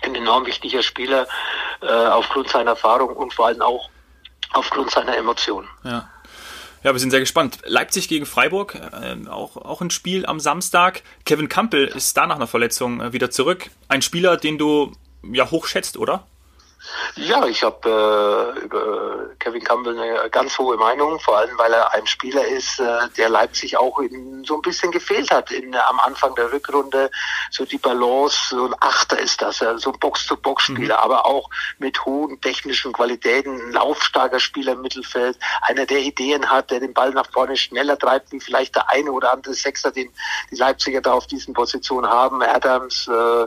ein 0.02 0.14
enorm 0.14 0.46
wichtiger 0.46 0.82
Spieler 0.82 1.26
äh, 1.80 1.86
aufgrund 1.86 2.48
seiner 2.48 2.72
Erfahrung 2.72 3.10
und 3.16 3.32
vor 3.32 3.46
allem 3.46 3.62
auch 3.62 3.88
aufgrund 4.52 4.90
seiner 4.90 5.16
Emotionen. 5.16 5.68
Ja. 5.84 6.08
Ja, 6.84 6.92
wir 6.92 6.98
sind 6.98 7.10
sehr 7.10 7.20
gespannt. 7.20 7.58
Leipzig 7.64 8.08
gegen 8.08 8.26
Freiburg, 8.26 8.74
äh, 8.74 9.28
auch, 9.28 9.56
auch 9.56 9.80
ein 9.80 9.90
Spiel 9.90 10.26
am 10.26 10.40
Samstag. 10.40 11.02
Kevin 11.24 11.48
Campbell 11.48 11.86
ist 11.86 12.16
da 12.16 12.26
nach 12.26 12.36
einer 12.36 12.48
Verletzung 12.48 13.00
äh, 13.00 13.12
wieder 13.12 13.30
zurück. 13.30 13.70
Ein 13.86 14.02
Spieler, 14.02 14.36
den 14.36 14.58
du 14.58 14.92
ja 15.22 15.48
hochschätzt, 15.50 15.96
oder? 15.96 16.26
Ja, 17.16 17.46
ich 17.46 17.62
habe 17.62 18.54
äh, 18.56 18.60
über 18.60 19.30
Kevin 19.38 19.62
Campbell 19.62 19.98
eine 19.98 20.30
ganz 20.30 20.58
hohe 20.58 20.76
Meinung, 20.76 21.20
vor 21.20 21.38
allem 21.38 21.56
weil 21.58 21.72
er 21.72 21.92
ein 21.92 22.06
Spieler 22.06 22.46
ist, 22.46 22.80
äh, 22.80 23.08
der 23.16 23.28
Leipzig 23.28 23.76
auch 23.76 23.98
in, 23.98 24.44
so 24.44 24.56
ein 24.56 24.62
bisschen 24.62 24.90
gefehlt 24.90 25.30
hat 25.30 25.50
in, 25.50 25.74
am 25.74 26.00
Anfang 26.00 26.34
der 26.34 26.52
Rückrunde. 26.52 27.10
So 27.50 27.64
die 27.64 27.78
Balance, 27.78 28.38
so 28.50 28.66
ein 28.66 28.74
Achter 28.80 29.18
ist 29.18 29.42
das, 29.42 29.58
so 29.58 29.92
ein 29.92 29.98
Box-to-Box-Spieler, 29.98 30.96
mhm. 30.96 31.02
aber 31.02 31.26
auch 31.26 31.50
mit 31.78 32.04
hohen 32.04 32.40
technischen 32.40 32.92
Qualitäten, 32.92 33.60
ein 33.60 33.72
laufstarker 33.72 34.40
Spieler 34.40 34.72
im 34.72 34.80
Mittelfeld, 34.82 35.38
einer, 35.62 35.86
der 35.86 35.98
Ideen 35.98 36.50
hat, 36.50 36.70
der 36.70 36.80
den 36.80 36.94
Ball 36.94 37.10
nach 37.10 37.30
vorne 37.30 37.56
schneller 37.56 37.98
treibt, 37.98 38.32
wie 38.32 38.40
vielleicht 38.40 38.74
der 38.74 38.88
eine 38.90 39.12
oder 39.12 39.32
andere 39.32 39.54
Sechser, 39.54 39.90
den 39.90 40.10
die 40.50 40.56
Leipziger 40.56 41.00
da 41.00 41.12
auf 41.12 41.26
diesen 41.26 41.54
Positionen 41.54 42.10
haben. 42.10 42.42
Adams 42.42 43.08
äh, 43.08 43.46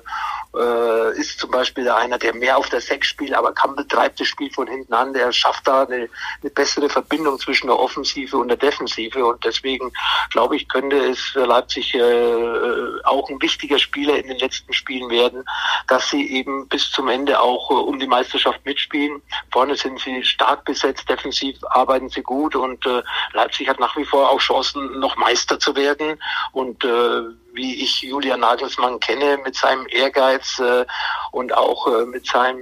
äh, 0.58 1.20
ist 1.20 1.39
zum 1.39 1.51
Beispiel 1.51 1.89
einer, 1.89 2.18
der 2.18 2.34
mehr 2.34 2.58
auf 2.58 2.70
der 2.70 2.82
Sechs 2.82 3.08
spielt, 3.08 3.25
aber 3.34 3.53
Campbell 3.53 3.88
treibt 3.88 4.20
das 4.20 4.27
Spiel 4.27 4.51
von 4.51 4.67
hinten 4.67 4.94
an. 4.94 5.13
Der 5.13 5.32
schafft 5.32 5.67
da 5.67 5.84
eine, 5.84 6.10
eine 6.41 6.51
bessere 6.51 6.89
Verbindung 6.89 7.39
zwischen 7.39 7.67
der 7.67 7.79
Offensive 7.79 8.38
und 8.38 8.50
der 8.50 8.58
Defensive 8.58 9.25
und 9.25 9.44
deswegen 9.44 9.91
glaube 10.32 10.55
ich, 10.58 10.67
könnte 10.67 10.98
es 10.98 11.20
für 11.20 11.46
Leipzig 11.46 11.94
äh, 11.96 13.03
auch 13.03 13.29
ein 13.29 13.41
wichtiger 13.41 13.79
Spieler 13.79 14.17
in 14.17 14.27
den 14.27 14.38
letzten 14.38 14.74
Spielen 14.74 15.10
werden, 15.10 15.44
dass 15.88 16.10
sie 16.10 16.29
eben 16.29 16.67
bis 16.67 16.91
zum 16.91 17.08
Ende 17.08 17.39
auch 17.39 17.72
äh, 17.72 17.74
um 17.74 18.00
die 18.00 18.08
Meisterschaft 18.08 18.65
mitspielen. 18.65 19.22
Vorne 19.51 19.75
sind 19.75 20.00
sie 20.00 20.24
stark 20.24 20.65
besetzt, 20.65 21.10
defensiv 21.10 21.58
arbeiten 21.70 22.10
sie 22.10 22.22
gut 22.22 22.55
und 22.55 22.86
äh, 22.86 23.01
Leipzig 23.34 23.70
hat 23.70 23.79
nach 23.79 23.96
wie 23.96 24.05
vor 24.05 24.29
auch 24.29 24.39
Chancen, 24.39 25.00
noch 25.00 25.15
Meister 25.17 25.60
zu 25.60 25.75
werden 25.75 26.20
und 26.51 26.84
äh, 26.84 27.22
wie 27.55 27.83
ich 27.83 28.01
Julian 28.01 28.41
Nagelsmann 28.41 29.00
kenne, 29.00 29.39
mit 29.43 29.55
seinem 29.55 29.88
Ehrgeiz 29.89 30.59
äh, 30.59 30.85
und 31.31 31.53
auch 31.53 31.88
äh, 31.88 32.05
mit 32.05 32.25
seinem 32.25 32.59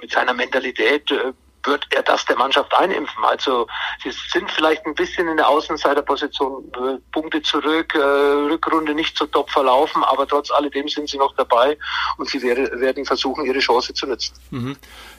mit 0.00 0.10
seiner 0.10 0.32
Mentalität 0.32 1.10
äh, 1.10 1.32
wird 1.66 1.86
er 1.90 2.02
das 2.02 2.24
der 2.24 2.36
Mannschaft 2.36 2.72
einimpfen. 2.74 3.24
Also 3.24 3.66
sie 4.02 4.12
sind 4.30 4.50
vielleicht 4.50 4.86
ein 4.86 4.94
bisschen 4.94 5.28
in 5.28 5.36
der 5.36 5.48
Außenseiterposition, 5.48 6.72
äh, 6.74 6.98
Punkte 7.12 7.42
zurück, 7.42 7.94
äh, 7.94 7.98
Rückrunde 7.98 8.94
nicht 8.94 9.16
so 9.18 9.26
top 9.26 9.50
verlaufen, 9.50 10.04
aber 10.04 10.26
trotz 10.26 10.50
alledem 10.50 10.88
sind 10.88 11.08
sie 11.08 11.18
noch 11.18 11.34
dabei 11.34 11.76
und 12.18 12.28
sie 12.28 12.42
werden 12.42 13.04
versuchen, 13.04 13.44
ihre 13.44 13.58
Chance 13.58 13.92
zu 13.94 14.06
nutzen. 14.06 14.34
Mhm. 14.50 14.76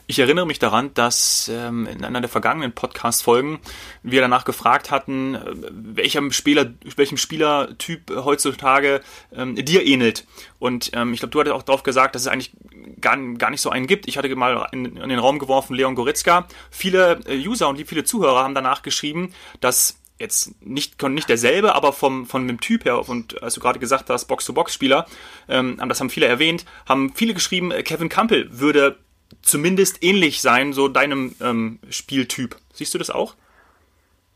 Ich 0.10 0.20
erinnere 0.20 0.48
mich 0.48 0.58
daran, 0.58 0.94
dass 0.94 1.52
ähm, 1.54 1.86
in 1.86 2.06
einer 2.06 2.22
der 2.22 2.30
vergangenen 2.30 2.72
Podcast-Folgen 2.72 3.60
wir 4.04 4.22
danach 4.22 4.46
gefragt 4.46 4.90
hatten, 4.90 5.36
äh, 5.36 5.40
welchem 5.70 6.32
Spieler, 6.32 6.74
welchem 6.96 7.18
Spielertyp 7.18 8.10
heutzutage 8.16 9.02
ähm, 9.36 9.56
dir 9.56 9.86
ähnelt. 9.86 10.26
Und 10.60 10.92
ähm, 10.94 11.12
ich 11.12 11.20
glaube, 11.20 11.32
du 11.32 11.42
hattest 11.42 11.54
auch 11.54 11.64
darauf 11.64 11.84
gesagt, 11.84 12.16
dass 12.16 12.22
es 12.22 12.30
eigentlich 12.30 12.54
gar, 13.02 13.18
gar 13.34 13.50
nicht 13.50 13.60
so 13.60 13.70
einen 13.70 13.86
gibt. 13.86 14.08
Ich 14.08 14.18
hatte 14.18 14.34
mal 14.34 14.70
in, 14.72 14.96
in 14.96 15.10
den 15.10 15.20
Raum 15.20 15.40
geworfen 15.40 15.76
Leon 15.76 15.96
Goretzka. 15.96 16.48
Viele 16.72 17.20
äh, 17.26 17.46
User 17.46 17.68
und 17.68 17.86
viele 17.86 18.06
Zuhörer 18.06 18.46
haben 18.46 18.56
danach 18.56 18.84
geschrieben, 18.84 19.34
dass 19.60 20.00
jetzt 20.20 20.54
nicht, 20.66 21.02
nicht 21.04 21.28
derselbe, 21.28 21.76
aber 21.76 21.92
vom, 21.92 22.26
von 22.26 22.48
dem 22.48 22.62
Typ 22.62 22.86
her, 22.86 23.10
und 23.10 23.44
als 23.44 23.56
du 23.56 23.60
gerade 23.60 23.78
gesagt 23.78 24.10
hast, 24.10 24.26
Box-to-Box-Spieler, 24.26 25.06
ähm, 25.50 25.82
das 25.90 26.00
haben 26.00 26.10
viele 26.10 26.28
erwähnt, 26.28 26.64
haben 26.88 27.12
viele 27.14 27.34
geschrieben, 27.34 27.72
äh, 27.72 27.84
Kevin 27.84 28.08
Campbell 28.08 28.48
würde 28.52 28.98
zumindest 29.42 30.04
ähnlich 30.04 30.42
sein, 30.42 30.74
so 30.74 30.88
deinem 30.88 31.36
ähm, 31.42 31.80
Spieltyp. 31.90 32.58
Siehst 32.74 32.94
du 32.94 32.98
das 32.98 33.10
auch? 33.10 33.36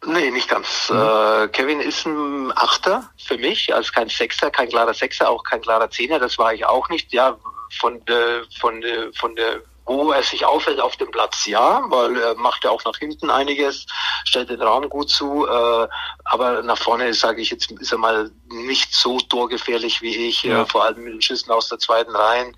Nee, 0.05 0.31
nicht 0.31 0.49
ganz. 0.49 0.89
Mhm. 0.89 0.97
Äh, 0.97 1.47
Kevin 1.49 1.79
ist 1.79 2.05
ein 2.05 2.51
Achter 2.55 3.09
für 3.23 3.37
mich, 3.37 3.73
also 3.73 3.91
kein 3.91 4.09
Sechser, 4.09 4.49
kein 4.49 4.69
klarer 4.69 4.93
Sechser, 4.93 5.29
auch 5.29 5.43
kein 5.43 5.61
klarer 5.61 5.89
Zehner, 5.91 6.19
das 6.19 6.37
war 6.37 6.53
ich 6.53 6.65
auch 6.65 6.89
nicht. 6.89 7.13
Ja, 7.13 7.37
von 7.79 8.03
der, 8.05 8.43
von 8.59 8.81
der, 8.81 9.13
von 9.13 9.35
der 9.35 9.61
wo 9.85 10.11
er 10.11 10.23
sich 10.23 10.45
auffällt 10.45 10.79
auf 10.79 10.95
dem 10.97 11.11
Platz, 11.11 11.45
ja, 11.45 11.81
weil 11.87 12.17
er 12.17 12.35
macht 12.35 12.63
ja 12.63 12.69
auch 12.69 12.83
nach 12.85 12.97
hinten 12.97 13.29
einiges, 13.29 13.85
stellt 14.25 14.49
den 14.49 14.61
Raum 14.61 14.89
gut 14.89 15.09
zu, 15.09 15.47
äh, 15.47 15.87
aber 16.25 16.61
nach 16.61 16.77
vorne, 16.77 17.13
sage 17.13 17.41
ich 17.41 17.49
jetzt, 17.49 17.71
ist 17.71 17.91
er 17.91 17.97
mal 17.97 18.31
nicht 18.47 18.93
so 18.93 19.19
torgefährlich 19.19 20.01
wie 20.01 20.27
ich, 20.27 20.43
ja. 20.43 20.61
äh, 20.61 20.65
vor 20.65 20.85
allem 20.85 21.03
mit 21.03 21.13
den 21.13 21.21
Schüssen 21.21 21.51
aus 21.51 21.69
der 21.69 21.79
zweiten 21.79 22.15
Reihe. 22.15 22.51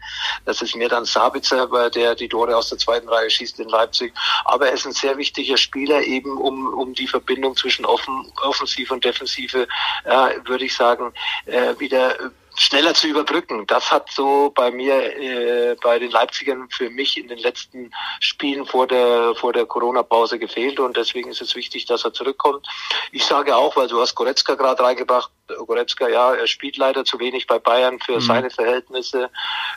Das 0.45 0.61
ist 0.61 0.75
mir 0.75 0.89
dann 0.89 1.05
Sabitzer, 1.05 1.67
der 1.89 2.15
die 2.15 2.29
Tore 2.29 2.55
aus 2.55 2.69
der 2.69 2.77
zweiten 2.77 3.09
Reihe 3.09 3.29
schießt 3.29 3.59
in 3.59 3.69
Leipzig. 3.69 4.13
Aber 4.45 4.67
er 4.67 4.73
ist 4.73 4.85
ein 4.85 4.93
sehr 4.93 5.17
wichtiger 5.17 5.57
Spieler, 5.57 6.01
eben 6.01 6.37
um, 6.37 6.67
um 6.73 6.93
die 6.93 7.07
Verbindung 7.07 7.55
zwischen 7.55 7.85
Offen, 7.85 8.31
Offensive 8.41 8.93
und 8.93 9.03
Defensive, 9.03 9.67
äh, 10.03 10.29
würde 10.45 10.65
ich 10.65 10.75
sagen, 10.75 11.13
äh, 11.45 11.77
wieder 11.79 12.15
schneller 12.55 12.93
zu 12.93 13.07
überbrücken. 13.07 13.65
Das 13.67 13.91
hat 13.91 14.11
so 14.11 14.51
bei 14.53 14.71
mir, 14.71 14.95
äh, 15.17 15.75
bei 15.81 15.99
den 15.99 16.11
Leipzigern 16.11 16.67
für 16.69 16.89
mich 16.89 17.17
in 17.17 17.27
den 17.27 17.39
letzten 17.39 17.91
Spielen 18.19 18.65
vor 18.65 18.87
der, 18.87 19.33
vor 19.35 19.53
der 19.53 19.65
Corona-Pause 19.65 20.39
gefehlt 20.39 20.79
und 20.79 20.95
deswegen 20.97 21.29
ist 21.29 21.41
es 21.41 21.55
wichtig, 21.55 21.85
dass 21.85 22.05
er 22.05 22.13
zurückkommt. 22.13 22.67
Ich 23.11 23.25
sage 23.25 23.55
auch, 23.55 23.75
weil 23.75 23.87
du 23.87 23.99
hast 23.99 24.15
Goretzka 24.15 24.55
gerade 24.55 24.83
reingebracht, 24.83 25.31
Goretzka, 25.65 26.07
ja, 26.07 26.33
er 26.33 26.47
spielt 26.47 26.77
leider 26.77 27.05
zu 27.05 27.19
wenig 27.19 27.47
bei 27.47 27.59
Bayern 27.59 27.99
für 27.99 28.15
mhm. 28.15 28.21
seine 28.21 28.49
Verhältnisse, 28.49 29.29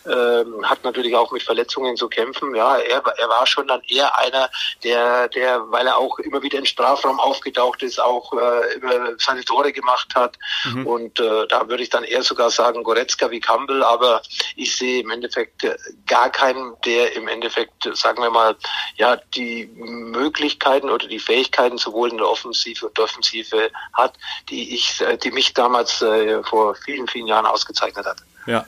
ähm, 0.07 0.69
hat 0.69 0.85
natürlich 0.85 1.15
auch 1.15 1.33
mit 1.33 1.43
Verletzungen 1.43 1.97
zu 1.97 2.09
kämpfen. 2.09 2.55
Ja, 2.55 2.77
er, 2.77 3.03
er 3.07 3.29
war 3.29 3.47
schon 3.47 3.69
dann 3.69 3.83
eher 3.89 4.17
einer, 4.19 4.51
der, 4.85 5.29
der, 5.29 5.71
weil 5.71 5.87
er 5.87 5.99
auch 5.99 6.19
immer 6.19 6.43
wieder 6.43 6.59
in 6.59 6.67
Strafraum 6.67 7.21
aufgetaucht 7.21 7.83
ist, 7.83 8.01
auch 8.01 8.33
äh, 8.33 8.75
immer 8.75 9.19
seine 9.19 9.45
Tore 9.45 9.73
gemacht 9.73 10.15
hat. 10.15 10.37
Mhm. 10.65 10.87
Und 10.87 11.21
äh, 11.21 11.47
da 11.49 11.69
würde 11.69 11.83
ich 11.83 11.91
dann 11.91 12.05
eher 12.05 12.23
sogar 12.23 12.51
sagen, 12.51 12.83
Goretzka 12.83 13.31
wie 13.31 13.41
Campbell, 13.41 13.83
aber 13.83 14.23
ich 14.55 14.77
sehe 14.77 15.01
im 15.03 15.11
Endeffekt 15.11 15.67
gar 16.07 16.31
keinen, 16.31 16.75
der 16.85 17.15
im 17.17 17.29
Endeffekt, 17.29 17.89
sagen 17.95 18.23
wir 18.23 18.31
mal, 18.31 18.57
ja, 18.97 19.17
die 19.35 19.67
Möglichkeiten 19.77 20.91
oder 20.91 21.07
die 21.07 21.19
Fähigkeiten 21.19 21.79
sowohl 21.79 22.11
in 22.11 22.19
der 22.19 22.29
Offensive 22.29 22.87
und 22.87 22.99
Defensive 22.99 23.71
hat, 23.93 24.15
die 24.49 24.75
ich, 24.75 25.01
äh, 25.01 25.17
die 25.17 25.31
mich 25.31 25.55
damals 25.67 26.01
äh, 26.03 26.43
vor 26.45 26.75
vielen, 26.77 27.09
vielen 27.09 27.27
Jahren 27.27 27.47
ausgezeichnet 27.47 28.07
hat. 28.07 28.19
Ja. 28.47 28.65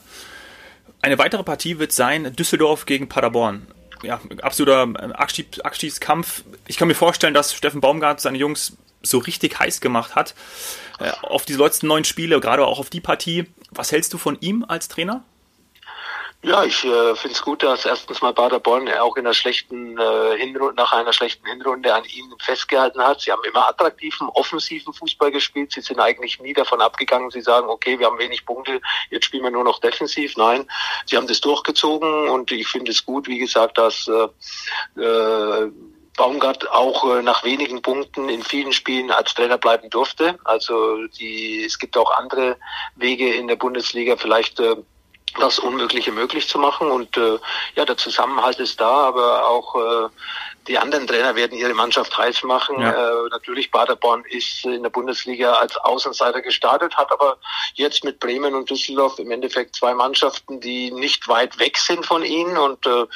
Eine 1.01 1.19
weitere 1.19 1.45
Partie 1.45 1.79
wird 1.79 1.93
sein 1.93 2.35
Düsseldorf 2.35 2.85
gegen 2.87 3.09
Paderborn. 3.09 3.69
Ja, 4.03 4.21
absoluter 4.43 4.89
Abstieg, 5.15 5.65
Abstiegskampf. 5.65 6.43
Ich 6.67 6.77
kann 6.77 6.89
mir 6.89 6.95
vorstellen, 6.95 7.35
dass 7.35 7.55
Steffen 7.55 7.81
Baumgart 7.81 8.21
seine 8.21 8.39
Jungs 8.39 8.77
so 9.03 9.19
richtig 9.19 9.59
heiß 9.59 9.81
gemacht 9.81 10.17
hat 10.17 10.35
äh, 10.99 11.11
auf 11.23 11.45
die 11.45 11.55
letzten 11.55 11.87
neun 11.87 12.05
Spiele, 12.05 12.41
gerade 12.41 12.67
auch 12.67 12.81
auf 12.81 12.91
die 12.91 13.01
Partie. 13.01 13.47
Was 13.71 13.93
hältst 13.93 14.13
du 14.13 14.19
von 14.19 14.37
ihm 14.41 14.65
als 14.67 14.89
Trainer? 14.89 15.23
Ja, 16.43 16.63
ich 16.63 16.85
äh, 16.85 17.17
finde 17.17 17.35
es 17.35 17.43
gut, 17.43 17.65
dass 17.65 17.85
erstens 17.85 18.23
mal 18.23 18.33
Paderborn 18.33 18.89
auch 18.93 19.17
in 19.17 19.27
einer 19.27 19.35
schlechten 19.35 19.99
äh, 19.99 20.39
Hinrunde, 20.39 20.75
nach 20.77 20.93
einer 20.93 21.13
schlechten 21.13 21.45
Hinrunde 21.47 21.93
an 21.93 22.05
ihm 22.05 22.33
festgehalten 22.39 23.03
hat. 23.03 23.21
Sie 23.21 23.33
haben 23.33 23.43
immer 23.43 23.69
attraktiven, 23.69 24.29
offensiven 24.29 24.93
Fußball 24.93 25.33
gespielt. 25.33 25.73
Sie 25.73 25.81
sind 25.81 25.99
eigentlich 25.99 26.39
nie 26.39 26.53
davon 26.53 26.81
abgegangen. 26.81 27.33
Sie 27.33 27.41
sagen, 27.41 27.69
okay, 27.69 27.99
wir 27.99 28.07
haben 28.07 28.21
wenig 28.21 28.47
Punkte, 28.47 28.81
jetzt 29.11 29.27
spielen 29.27 29.43
wir 29.43 29.51
nur 29.51 29.65
noch 29.65 29.81
defensiv. 29.81 30.37
Nein, 30.37 30.69
sie 31.07 31.17
haben 31.17 31.27
das 31.27 31.41
durchgezogen 31.41 32.29
und 32.29 32.53
ich 32.53 32.69
finde 32.69 32.93
es 32.93 33.05
gut, 33.05 33.27
wie 33.27 33.39
gesagt, 33.39 33.77
dass 33.77 34.07
äh, 34.07 35.01
äh, 35.03 35.73
Baumgart 36.17 36.71
auch 36.71 37.17
äh, 37.17 37.23
nach 37.23 37.43
wenigen 37.43 37.83
Punkten 37.83 38.29
in 38.29 38.45
vielen 38.45 38.73
Spielen 38.73 39.11
als 39.11 39.35
Trainer 39.35 39.59
bleiben 39.59 39.91
durfte. 39.91 40.39
Also 40.45 41.05
die, 41.19 41.65
es 41.65 41.81
gibt 41.81 41.97
auch 41.97 42.17
andere 42.17 42.57
Wege 42.95 43.35
in 43.35 43.49
der 43.49 43.57
Bundesliga, 43.57 44.17
vielleicht 44.17 44.61
äh, 44.61 44.77
das 45.39 45.59
Unmögliche 45.59 46.13
möglich 46.13 46.49
zu 46.49 46.59
machen. 46.59 46.91
Und 46.91 47.17
äh, 47.17 47.39
ja, 47.77 47.85
der 47.85 47.97
Zusammenhalt 47.97 48.59
ist 48.59 48.81
da, 48.81 49.09
aber 49.09 49.49
auch 49.49 49.75
äh, 49.75 50.09
die 50.69 50.79
anderen 50.79 51.07
Trainer 51.07 51.35
werden 51.35 51.57
ihre 51.57 51.73
Mannschaft 51.73 52.17
heiß 52.17 52.43
machen. 52.45 52.81
Ja. 52.81 52.91
Äh, 52.91 53.29
natürlich, 53.31 53.71
Paderborn 53.71 54.23
ist 54.29 54.65
in 54.65 54.83
der 54.83 54.91
Bundesliga 54.91 55.55
als 55.55 55.77
Außenseiter 55.79 56.43
gestartet, 56.43 56.97
hat 56.97 57.11
aber 57.11 57.39
jetzt 57.75 58.05
mit 58.05 58.21
Bremen 58.21 58.55
und 58.55 58.69
Düsseldorf 58.69 59.19
im 59.19 59.31
Endeffekt 59.31 59.75
zwei 59.75 59.95
Mannschaften, 59.95 60.61
die 60.61 60.91
nicht 60.91 61.27
weit 61.27 61.59
weg 61.59 61.79
sind 61.79 62.05
von 62.05 62.23
ihnen. 62.23 62.59
Und 62.59 62.87
äh, 62.87 63.07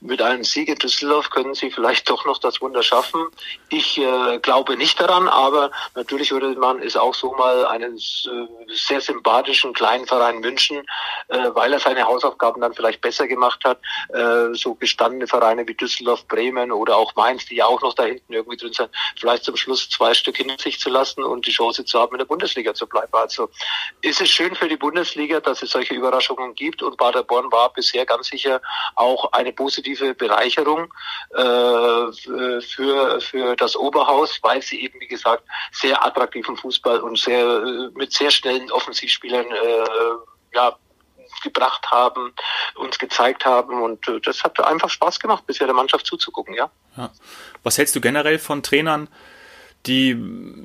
mit 0.00 0.20
einem 0.20 0.44
Sieg 0.44 0.68
in 0.68 0.76
Düsseldorf 0.76 1.30
können 1.30 1.54
sie 1.54 1.70
vielleicht 1.70 2.08
doch 2.10 2.26
noch 2.26 2.38
das 2.38 2.60
Wunder 2.60 2.82
schaffen. 2.82 3.26
Ich 3.70 3.98
äh, 3.98 4.38
glaube 4.40 4.76
nicht 4.76 5.00
daran, 5.00 5.28
aber 5.28 5.70
natürlich 5.94 6.30
würde 6.30 6.54
man 6.58 6.82
es 6.82 6.96
auch 6.96 7.14
so 7.14 7.32
mal 7.32 7.66
einen 7.66 7.96
äh, 7.96 8.74
sehr 8.74 9.00
sympathischen 9.00 9.72
kleinen 9.72 10.06
Verein 10.06 10.44
wünschen, 10.44 10.86
äh, 11.28 11.50
weil 11.58 11.72
er 11.72 11.80
seine 11.80 12.04
Hausaufgaben 12.04 12.60
dann 12.60 12.72
vielleicht 12.72 13.00
besser 13.00 13.26
gemacht 13.26 13.64
hat. 13.64 13.80
Äh, 14.10 14.54
so 14.54 14.76
gestandene 14.76 15.26
Vereine 15.26 15.66
wie 15.66 15.74
Düsseldorf, 15.74 16.24
Bremen 16.28 16.70
oder 16.70 16.96
auch 16.96 17.16
Mainz, 17.16 17.46
die 17.46 17.56
ja 17.56 17.66
auch 17.66 17.82
noch 17.82 17.94
da 17.94 18.04
hinten 18.04 18.32
irgendwie 18.32 18.56
drin 18.56 18.72
sind, 18.72 18.90
vielleicht 19.18 19.42
zum 19.42 19.56
Schluss 19.56 19.90
zwei 19.90 20.14
Stück 20.14 20.36
hinter 20.36 20.56
sich 20.58 20.78
zu 20.78 20.88
lassen 20.88 21.24
und 21.24 21.48
die 21.48 21.50
Chance 21.50 21.84
zu 21.84 21.98
haben, 21.98 22.12
in 22.12 22.18
der 22.18 22.26
Bundesliga 22.26 22.74
zu 22.74 22.86
bleiben. 22.86 23.12
Also 23.12 23.50
ist 24.02 24.20
es 24.20 24.30
schön 24.30 24.54
für 24.54 24.68
die 24.68 24.76
Bundesliga, 24.76 25.40
dass 25.40 25.60
es 25.62 25.70
solche 25.70 25.94
Überraschungen 25.94 26.54
gibt 26.54 26.80
und 26.80 26.96
Paderborn 26.96 27.50
war 27.50 27.72
bisher 27.72 28.06
ganz 28.06 28.28
sicher 28.28 28.62
auch 28.94 29.32
eine 29.32 29.52
positive 29.52 30.14
Bereicherung 30.14 30.94
äh, 31.34 32.60
für, 32.60 33.20
für 33.20 33.56
das 33.56 33.74
Oberhaus, 33.74 34.38
weil 34.42 34.62
sie 34.62 34.84
eben, 34.84 35.00
wie 35.00 35.08
gesagt, 35.08 35.42
sehr 35.72 36.04
attraktiven 36.06 36.56
Fußball 36.56 37.00
und 37.00 37.18
sehr 37.18 37.90
mit 37.94 38.12
sehr 38.12 38.30
schnellen 38.30 38.70
Offensivspielern 38.70 39.46
äh, 39.46 40.54
ja, 40.54 40.76
gebracht 41.42 41.90
haben, 41.90 42.32
uns 42.74 42.98
gezeigt 42.98 43.44
haben 43.44 43.82
und 43.82 44.06
äh, 44.08 44.20
das 44.20 44.44
hat 44.44 44.58
einfach 44.60 44.90
Spaß 44.90 45.20
gemacht, 45.20 45.46
bisher 45.46 45.66
der 45.66 45.74
Mannschaft 45.74 46.06
zuzugucken, 46.06 46.54
ja. 46.54 46.70
ja. 46.96 47.10
Was 47.62 47.78
hältst 47.78 47.94
du 47.96 48.00
generell 48.00 48.38
von 48.38 48.62
Trainern, 48.62 49.08
die 49.86 50.16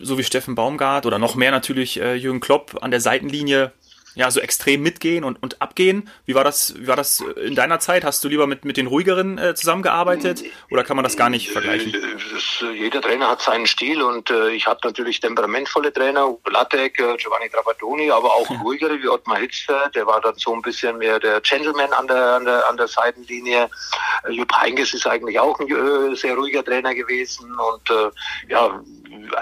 so 0.02 0.18
wie 0.18 0.24
Steffen 0.24 0.56
Baumgart 0.56 1.06
oder 1.06 1.20
noch 1.20 1.36
mehr 1.36 1.52
natürlich 1.52 2.00
äh, 2.00 2.16
Jürgen 2.16 2.40
Klopp 2.40 2.78
an 2.82 2.92
der 2.92 3.02
Seitenlinie 3.02 3.72
ja, 4.16 4.30
so 4.30 4.40
extrem 4.40 4.82
mitgehen 4.82 5.24
und, 5.24 5.42
und 5.42 5.62
abgehen. 5.62 6.10
Wie 6.26 6.36
war 6.36 6.44
das, 6.44 6.76
wie 6.78 6.88
war 6.88 6.96
das 6.96 7.22
in 7.44 7.56
deiner 7.56 7.80
Zeit? 7.80 8.04
Hast 8.04 8.24
du 8.24 8.30
lieber 8.30 8.48
mit, 8.48 8.66
mit 8.66 8.78
den 8.78 8.88
ruhigeren 8.88 9.38
äh, 9.38 9.56
zusammengearbeitet 9.56 10.44
oder 10.70 10.84
kann 10.84 10.96
man 10.96 11.04
das 11.04 11.18
gar 11.18 11.30
nicht 11.30 11.50
vergleichen? 11.50 11.94
Das, 12.34 12.62
äh, 12.62 12.72
jeder 12.74 13.02
Trainer 13.02 13.30
hat 13.30 13.42
seinen 13.42 13.66
Stil 13.66 14.02
und 14.02 14.30
äh, 14.30 14.52
ich 14.52 14.68
habe 14.68 14.80
natürlich 14.84 15.20
temperamentvolle 15.20 15.92
Trainer, 15.92 16.36
Lattek, 16.50 17.00
äh, 17.00 17.18
Giovanni 17.18 17.50
Trapattoni, 17.50 18.12
aber 18.12 18.34
auch 18.34 18.50
ruhigere 18.64 19.02
wie 19.02 19.08
Ottmar 19.08 19.38
Hitzfer, 19.38 19.90
der 19.96 20.06
war 20.06 20.22
dann 20.22 20.36
so 20.36 20.54
ein 20.54 20.62
bisschen 20.62 20.98
mehr 20.98 21.20
der 21.20 21.42
Gentleman 21.42 21.92
an 21.94 22.08
der, 22.08 22.36
an 22.36 22.46
der, 22.46 22.70
an 22.70 22.78
der 22.78 22.88
Seitenlinie. 22.88 23.70
Äh, 24.28 24.32
Jupp 24.32 24.52
Heynckes 24.54 24.94
ist 24.94 25.08
eigentlich 25.08 25.40
auch 25.40 25.60
ein 25.60 25.68
äh, 25.68 26.16
sehr 26.16 26.36
ruhiger 26.36 26.64
Trainer 26.64 26.94
gewesen 26.94 27.54
und 27.60 27.90
äh, 27.90 28.12
ja, 28.50 28.82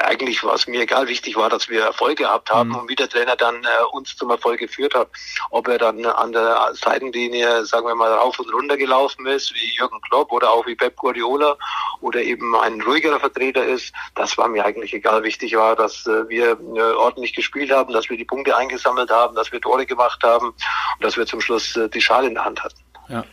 eigentlich 0.03 0.43
war 0.43 0.55
es 0.55 0.67
mir 0.67 0.81
egal. 0.81 1.07
Wichtig 1.07 1.35
war, 1.35 1.49
dass 1.49 1.69
wir 1.69 1.83
Erfolg 1.83 2.17
gehabt 2.17 2.49
haben 2.49 2.69
mhm. 2.69 2.75
und 2.75 2.89
wie 2.89 2.95
der 2.95 3.09
Trainer 3.09 3.35
dann 3.35 3.63
äh, 3.63 3.83
uns 3.91 4.15
zum 4.15 4.29
Erfolg 4.29 4.59
geführt 4.59 4.95
hat. 4.95 5.09
Ob 5.49 5.67
er 5.67 5.77
dann 5.77 6.05
an 6.05 6.31
der 6.31 6.71
Seitenlinie, 6.73 7.65
sagen 7.65 7.87
wir 7.87 7.95
mal, 7.95 8.11
rauf 8.13 8.39
und 8.39 8.53
runter 8.53 8.77
gelaufen 8.77 9.25
ist, 9.27 9.53
wie 9.53 9.75
Jürgen 9.75 9.99
Klopp 10.01 10.31
oder 10.31 10.51
auch 10.51 10.65
wie 10.65 10.75
Pep 10.75 10.95
Guardiola 10.95 11.57
oder 12.01 12.21
eben 12.21 12.55
ein 12.55 12.81
ruhigerer 12.81 13.19
Vertreter 13.19 13.65
ist, 13.65 13.93
das 14.15 14.37
war 14.37 14.47
mir 14.47 14.65
eigentlich 14.65 14.93
egal. 14.93 15.23
Wichtig 15.23 15.55
war, 15.55 15.75
dass 15.75 16.05
äh, 16.07 16.27
wir 16.29 16.57
äh, 16.75 16.81
ordentlich 16.93 17.33
gespielt 17.33 17.71
haben, 17.71 17.93
dass 17.93 18.09
wir 18.09 18.17
die 18.17 18.25
Punkte 18.25 18.55
eingesammelt 18.55 19.09
haben, 19.09 19.35
dass 19.35 19.51
wir 19.51 19.61
Tore 19.61 19.85
gemacht 19.85 20.21
haben 20.23 20.47
und 20.47 20.55
dass 21.01 21.17
wir 21.17 21.25
zum 21.25 21.41
Schluss 21.41 21.75
äh, 21.75 21.89
die 21.89 22.01
Schale 22.01 22.27
in 22.27 22.33
der 22.33 22.45
Hand 22.45 22.63
hatten. 22.63 22.79
Ja. 23.09 23.23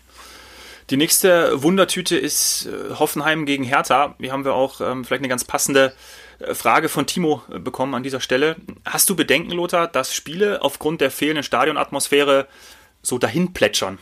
Die 0.90 0.96
nächste 0.96 1.62
Wundertüte 1.62 2.16
ist 2.16 2.66
äh, 2.66 2.94
Hoffenheim 2.94 3.44
gegen 3.44 3.62
Hertha. 3.62 4.14
Hier 4.18 4.32
haben 4.32 4.46
wir 4.46 4.54
auch 4.54 4.80
ähm, 4.80 5.04
vielleicht 5.04 5.20
eine 5.20 5.28
ganz 5.28 5.44
passende 5.44 5.92
Frage 6.52 6.88
von 6.88 7.06
Timo 7.06 7.42
äh, 7.52 7.58
bekommen 7.58 7.94
an 7.94 8.02
dieser 8.02 8.20
Stelle. 8.20 8.56
Hast 8.84 9.10
du 9.10 9.16
Bedenken, 9.16 9.52
Lothar, 9.52 9.88
dass 9.88 10.14
Spiele 10.14 10.62
aufgrund 10.62 11.00
der 11.00 11.10
fehlenden 11.10 11.42
Stadionatmosphäre 11.42 12.46
so 13.02 13.18
dahin 13.18 13.52
plätschern? 13.52 13.98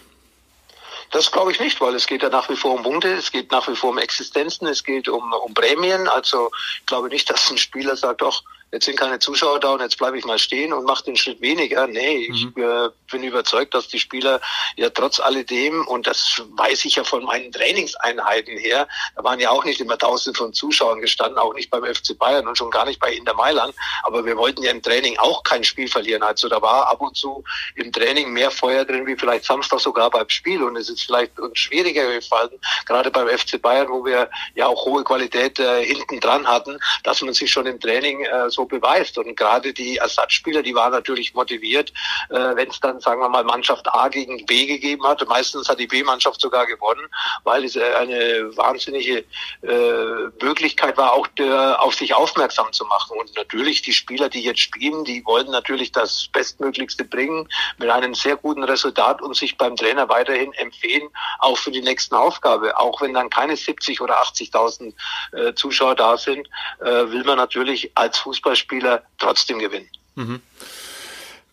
Das 1.12 1.30
glaube 1.30 1.52
ich 1.52 1.60
nicht, 1.60 1.80
weil 1.80 1.94
es 1.94 2.06
geht 2.06 2.22
ja 2.22 2.28
nach 2.28 2.48
wie 2.50 2.56
vor 2.56 2.74
um 2.74 2.82
Punkte, 2.82 3.12
es 3.12 3.30
geht 3.30 3.52
nach 3.52 3.68
wie 3.68 3.76
vor 3.76 3.90
um 3.90 3.98
Existenzen, 3.98 4.66
es 4.66 4.82
geht 4.82 5.08
um, 5.08 5.32
um 5.32 5.54
Prämien. 5.54 6.08
Also 6.08 6.50
ich 6.80 6.86
glaube 6.86 7.08
nicht, 7.08 7.30
dass 7.30 7.50
ein 7.50 7.58
Spieler 7.58 7.96
sagt, 7.96 8.22
doch, 8.22 8.42
jetzt 8.72 8.86
sind 8.86 8.98
keine 8.98 9.18
Zuschauer 9.18 9.60
da 9.60 9.72
und 9.72 9.80
jetzt 9.80 9.96
bleibe 9.96 10.18
ich 10.18 10.24
mal 10.24 10.38
stehen 10.38 10.72
und 10.72 10.84
mache 10.84 11.04
den 11.04 11.16
Schritt 11.16 11.40
weniger. 11.40 11.86
Nee, 11.86 12.28
ich 12.30 12.44
mhm. 12.44 12.62
äh, 12.62 12.88
bin 13.10 13.22
überzeugt, 13.22 13.74
dass 13.74 13.88
die 13.88 13.98
Spieler 13.98 14.40
ja 14.76 14.90
trotz 14.90 15.20
alledem, 15.20 15.86
und 15.86 16.06
das 16.06 16.42
weiß 16.56 16.84
ich 16.84 16.96
ja 16.96 17.04
von 17.04 17.24
meinen 17.24 17.52
Trainingseinheiten 17.52 18.58
her, 18.58 18.88
da 19.14 19.24
waren 19.24 19.38
ja 19.38 19.50
auch 19.50 19.64
nicht 19.64 19.80
immer 19.80 19.96
tausende 19.96 20.36
von 20.36 20.52
Zuschauern 20.52 21.00
gestanden, 21.00 21.38
auch 21.38 21.54
nicht 21.54 21.70
beim 21.70 21.84
FC 21.84 22.18
Bayern 22.18 22.46
und 22.46 22.58
schon 22.58 22.70
gar 22.70 22.84
nicht 22.84 23.00
bei 23.00 23.12
Inter 23.12 23.34
Mailand, 23.34 23.74
aber 24.02 24.24
wir 24.24 24.36
wollten 24.36 24.62
ja 24.62 24.72
im 24.72 24.82
Training 24.82 25.16
auch 25.18 25.44
kein 25.44 25.62
Spiel 25.62 25.88
verlieren. 25.88 26.22
Also 26.22 26.48
da 26.48 26.60
war 26.60 26.88
ab 26.88 27.00
und 27.00 27.16
zu 27.16 27.44
im 27.76 27.92
Training 27.92 28.32
mehr 28.32 28.50
Feuer 28.50 28.84
drin, 28.84 29.06
wie 29.06 29.16
vielleicht 29.16 29.44
Samstag 29.44 29.80
sogar 29.80 30.10
beim 30.10 30.28
Spiel 30.28 30.62
und 30.62 30.76
es 30.76 30.88
ist 30.88 31.02
vielleicht 31.02 31.38
uns 31.38 31.58
schwieriger 31.58 32.12
gefallen, 32.12 32.58
gerade 32.84 33.10
beim 33.10 33.28
FC 33.28 33.62
Bayern, 33.62 33.88
wo 33.88 34.04
wir 34.04 34.28
ja 34.54 34.66
auch 34.66 34.84
hohe 34.84 35.04
Qualität 35.04 35.60
äh, 35.60 35.84
hinten 35.84 36.18
dran 36.20 36.46
hatten, 36.46 36.78
dass 37.04 37.22
man 37.22 37.32
sich 37.32 37.50
schon 37.50 37.66
im 37.66 37.78
Training 37.80 38.22
äh, 38.24 38.50
so 38.56 38.64
beweist. 38.64 39.18
Und 39.18 39.36
gerade 39.36 39.72
die 39.72 39.98
Ersatzspieler, 39.98 40.62
die 40.62 40.74
waren 40.74 40.90
natürlich 40.90 41.34
motiviert, 41.34 41.92
äh, 42.30 42.56
wenn 42.56 42.68
es 42.68 42.80
dann, 42.80 43.00
sagen 43.00 43.20
wir 43.20 43.28
mal, 43.28 43.44
Mannschaft 43.44 43.86
A 43.94 44.08
gegen 44.08 44.44
B 44.46 44.66
gegeben 44.66 45.06
hat. 45.06 45.26
Meistens 45.28 45.68
hat 45.68 45.78
die 45.78 45.86
B-Mannschaft 45.86 46.40
sogar 46.40 46.66
gewonnen, 46.66 47.06
weil 47.44 47.64
es 47.64 47.76
äh, 47.76 47.84
eine 47.94 48.56
wahnsinnige 48.56 49.24
äh, 49.62 50.44
Möglichkeit 50.44 50.96
war, 50.96 51.12
auch 51.12 51.28
der, 51.28 51.80
auf 51.82 51.94
sich 51.94 52.14
aufmerksam 52.14 52.72
zu 52.72 52.84
machen. 52.86 53.16
Und 53.18 53.36
natürlich 53.36 53.82
die 53.82 53.92
Spieler, 53.92 54.28
die 54.28 54.42
jetzt 54.42 54.60
spielen, 54.60 55.04
die 55.04 55.24
wollen 55.24 55.50
natürlich 55.50 55.92
das 55.92 56.28
Bestmöglichste 56.32 57.04
bringen 57.04 57.48
mit 57.78 57.90
einem 57.90 58.14
sehr 58.14 58.36
guten 58.36 58.64
Resultat 58.64 59.22
und 59.22 59.36
sich 59.36 59.56
beim 59.56 59.76
Trainer 59.76 60.08
weiterhin 60.08 60.52
empfehlen, 60.54 61.08
auch 61.38 61.58
für 61.58 61.70
die 61.70 61.82
nächsten 61.82 62.14
Aufgabe. 62.14 62.78
Auch 62.78 63.00
wenn 63.02 63.14
dann 63.14 63.30
keine 63.30 63.56
70 63.56 64.00
oder 64.00 64.20
80.000 64.22 64.94
äh, 65.32 65.54
Zuschauer 65.54 65.94
da 65.94 66.16
sind, 66.16 66.48
äh, 66.80 66.84
will 66.84 67.24
man 67.24 67.36
natürlich 67.36 67.90
als 67.94 68.18
Fußball 68.18 68.45
Fußballspieler 68.46 69.02
trotzdem 69.18 69.58
gewinnen. 69.58 69.88
Mhm. 70.14 70.40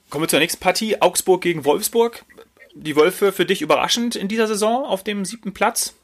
Kommen 0.09 0.23
wir 0.23 0.29
zur 0.29 0.39
nächsten 0.39 0.59
Partie. 0.59 1.01
Augsburg 1.01 1.41
gegen 1.41 1.65
Wolfsburg. 1.65 2.23
Die 2.75 2.95
Wölfe 2.95 3.31
für 3.31 3.45
dich 3.45 3.61
überraschend 3.61 4.15
in 4.15 4.27
dieser 4.27 4.47
Saison 4.47 4.85
auf 4.85 5.03
dem 5.03 5.25
siebten 5.25 5.53
Platz? 5.53 5.95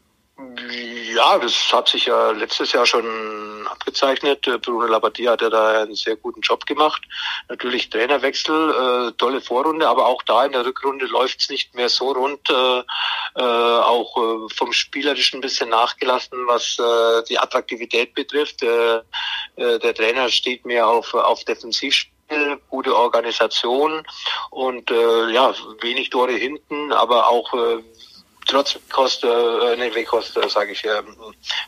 Ja, 1.16 1.38
das 1.38 1.72
hat 1.72 1.88
sich 1.90 2.06
ja 2.06 2.32
letztes 2.32 2.72
Jahr 2.72 2.86
schon 2.86 3.06
abgezeichnet. 3.72 4.42
Bruno 4.62 4.86
Labbadia 4.88 5.32
hat 5.32 5.42
ja 5.42 5.50
da 5.50 5.82
einen 5.82 5.96
sehr 5.96 6.16
guten 6.16 6.42
Job 6.42 6.66
gemacht. 6.66 7.02
Natürlich 7.48 7.90
Trainerwechsel, 7.90 9.10
äh, 9.10 9.12
tolle 9.18 9.42
Vorrunde, 9.42 9.88
aber 9.88 10.06
auch 10.06 10.24
da 10.24 10.46
in 10.46 10.52
der 10.52 10.66
Rückrunde 10.66 11.06
läuft 11.06 11.42
es 11.42 11.50
nicht 11.50 11.76
mehr 11.76 11.90
so 11.90 12.12
rund. 12.12 12.50
Äh, 12.50 12.84
äh, 13.36 13.42
auch 13.44 14.18
äh, 14.18 14.54
vom 14.56 14.74
Spielerischen 14.74 15.40
ein 15.40 15.42
bisschen 15.42 15.70
nachgelassen, 15.70 16.38
was 16.48 16.80
äh, 16.80 17.24
die 17.30 17.40
Attraktivität 17.40 18.14
betrifft. 18.14 18.64
Äh, 18.64 18.98
äh, 19.56 19.80
der 19.80 19.94
Trainer 19.94 20.30
steht 20.30 20.66
mehr 20.66 20.88
auf, 20.88 21.14
auf 21.14 21.44
Defensivspiel 21.44 22.60
gute 22.70 22.96
Organisation 22.96 24.06
und 24.52 24.92
äh, 24.92 25.30
ja 25.32 25.54
wenig 25.82 26.10
Tore 26.10 26.34
hinten, 26.34 26.92
aber 26.92 27.28
auch 27.28 27.54
äh, 27.54 27.84
trotz 28.50 28.78
Costa, 28.92 29.72
äh, 29.72 29.78
nee, 29.78 29.94
Weghorst, 29.94 30.36
äh, 30.38 30.50
sage 30.50 30.72
ich, 30.72 30.84
äh, 30.84 31.02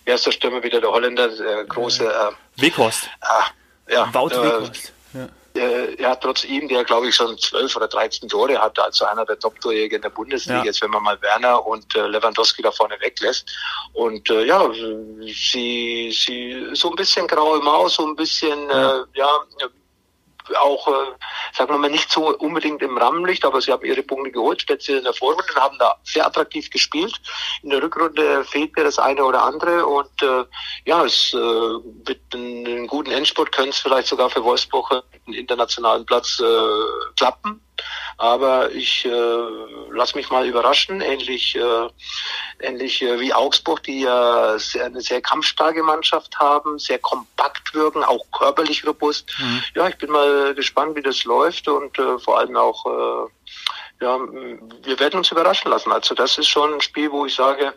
wer 0.06 0.16
ist 0.16 0.26
der 0.26 0.32
Stürmer 0.32 0.62
wieder, 0.64 0.82
der 0.82 0.92
Holländer, 0.92 1.30
der 1.30 1.64
große... 1.66 2.06
Äh, 2.06 2.62
Weghorst. 2.62 3.10
Ah, 3.22 3.46
ja, 3.88 4.14
Wout 4.14 4.30
äh, 4.30 4.44
Weghorst. 4.44 4.94
Ja. 5.14 5.28
Äh, 5.54 6.02
ja, 6.02 6.16
trotz 6.16 6.46
ihm, 6.46 6.68
der 6.70 6.86
glaube 6.86 7.10
ich 7.10 7.16
schon 7.16 7.38
zwölf 7.38 7.76
oder 7.76 7.88
dreizehn 7.88 8.30
Tore 8.30 8.58
hatte, 8.58 8.84
also 8.84 9.06
einer 9.06 9.26
der 9.26 9.38
Top-Torjäger 9.38 9.98
in 9.98 10.02
der 10.02 10.10
Bundesliga, 10.10 10.60
ja. 10.60 10.66
jetzt 10.66 10.82
wenn 10.82 10.92
man 10.92 11.04
mal 11.04 11.22
Werner 11.22 11.66
und 11.66 11.94
äh, 11.94 12.08
Lewandowski 12.08 12.62
da 12.62 12.72
vorne 12.72 12.96
weglässt. 13.02 13.52
Und 13.92 14.30
äh, 14.30 14.46
ja, 14.46 14.70
sie, 14.72 16.10
sie 16.14 16.68
so 16.74 16.90
ein 16.90 16.96
bisschen 16.96 17.28
graue 17.28 17.60
Maus, 17.60 17.96
so 17.96 18.06
ein 18.06 18.16
bisschen 18.16 18.70
ja, 18.70 19.00
äh, 19.00 19.04
ja 19.14 19.30
auch, 20.58 20.88
äh, 20.88 21.12
sagen 21.54 21.74
wir 21.74 21.78
mal, 21.78 21.90
nicht 21.90 22.12
so 22.12 22.36
unbedingt 22.38 22.82
im 22.82 22.98
Rampenlicht, 22.98 23.46
aber 23.46 23.62
sie 23.62 23.72
haben 23.72 23.86
ihre 23.86 24.04
Punkte 24.04 24.32
geholt, 24.32 24.62
speziell 24.62 25.00
in 25.00 25.04
der 25.04 25.14
Vorrunde, 25.14 25.44
und 25.44 25.62
haben 25.62 25.78
da 25.80 25.96
sehr 26.04 26.26
attraktiv 26.26 26.70
gespielt. 26.70 27.14
In 27.64 27.70
der 27.70 27.82
Rückrunde 27.82 28.44
fehlt 28.46 28.76
mir 28.76 28.84
das 28.84 29.00
eine 29.00 29.24
oder 29.24 29.44
andere 29.44 29.86
und 29.86 30.22
äh, 30.22 30.46
ja, 30.86 31.04
es 31.04 31.34
äh, 31.34 31.38
mit 32.08 32.22
einem 32.34 32.88
guten 32.88 33.12
Endspurt 33.12 33.52
könnte 33.52 33.72
es 33.72 33.80
vielleicht 33.80 34.08
sogar 34.08 34.30
für 34.30 34.44
Wolfsburg 34.44 34.92
einen 34.92 35.36
internationalen 35.36 36.06
Platz 36.06 36.40
äh, 36.40 37.14
klappen. 37.18 37.62
Aber 38.22 38.70
ich 38.70 39.04
äh, 39.04 39.10
lasse 39.90 40.16
mich 40.16 40.30
mal 40.30 40.46
überraschen, 40.46 41.02
ähnlich, 41.02 41.56
äh, 41.56 41.88
ähnlich 42.60 43.02
äh, 43.02 43.20
wie 43.20 43.34
Augsburg, 43.34 43.82
die 43.82 44.02
ja 44.02 44.60
sehr, 44.60 44.86
eine 44.86 45.02
sehr 45.02 45.24
kampfstarke 45.24 45.82
Mannschaft 45.82 46.38
haben, 46.38 46.78
sehr 46.78 47.00
kompakt 47.00 47.74
wirken, 47.74 48.04
auch 48.04 48.24
körperlich 48.38 48.86
robust. 48.86 49.28
Mhm. 49.40 49.64
Ja, 49.74 49.88
ich 49.88 49.98
bin 49.98 50.12
mal 50.12 50.54
gespannt, 50.54 50.96
wie 50.96 51.02
das 51.02 51.24
läuft 51.24 51.68
und 51.68 51.98
äh, 51.98 52.20
vor 52.20 52.38
allem 52.38 52.56
auch, 52.58 52.86
äh, 52.86 54.06
ja, 54.06 54.20
wir 54.84 55.00
werden 55.00 55.18
uns 55.18 55.32
überraschen 55.32 55.72
lassen. 55.72 55.92
Also 55.92 56.14
das 56.14 56.38
ist 56.38 56.48
schon 56.48 56.76
ein 56.76 56.82
Spiel, 56.82 57.12
wo 57.12 57.26
ich 57.26 57.34
sage, 57.34 57.74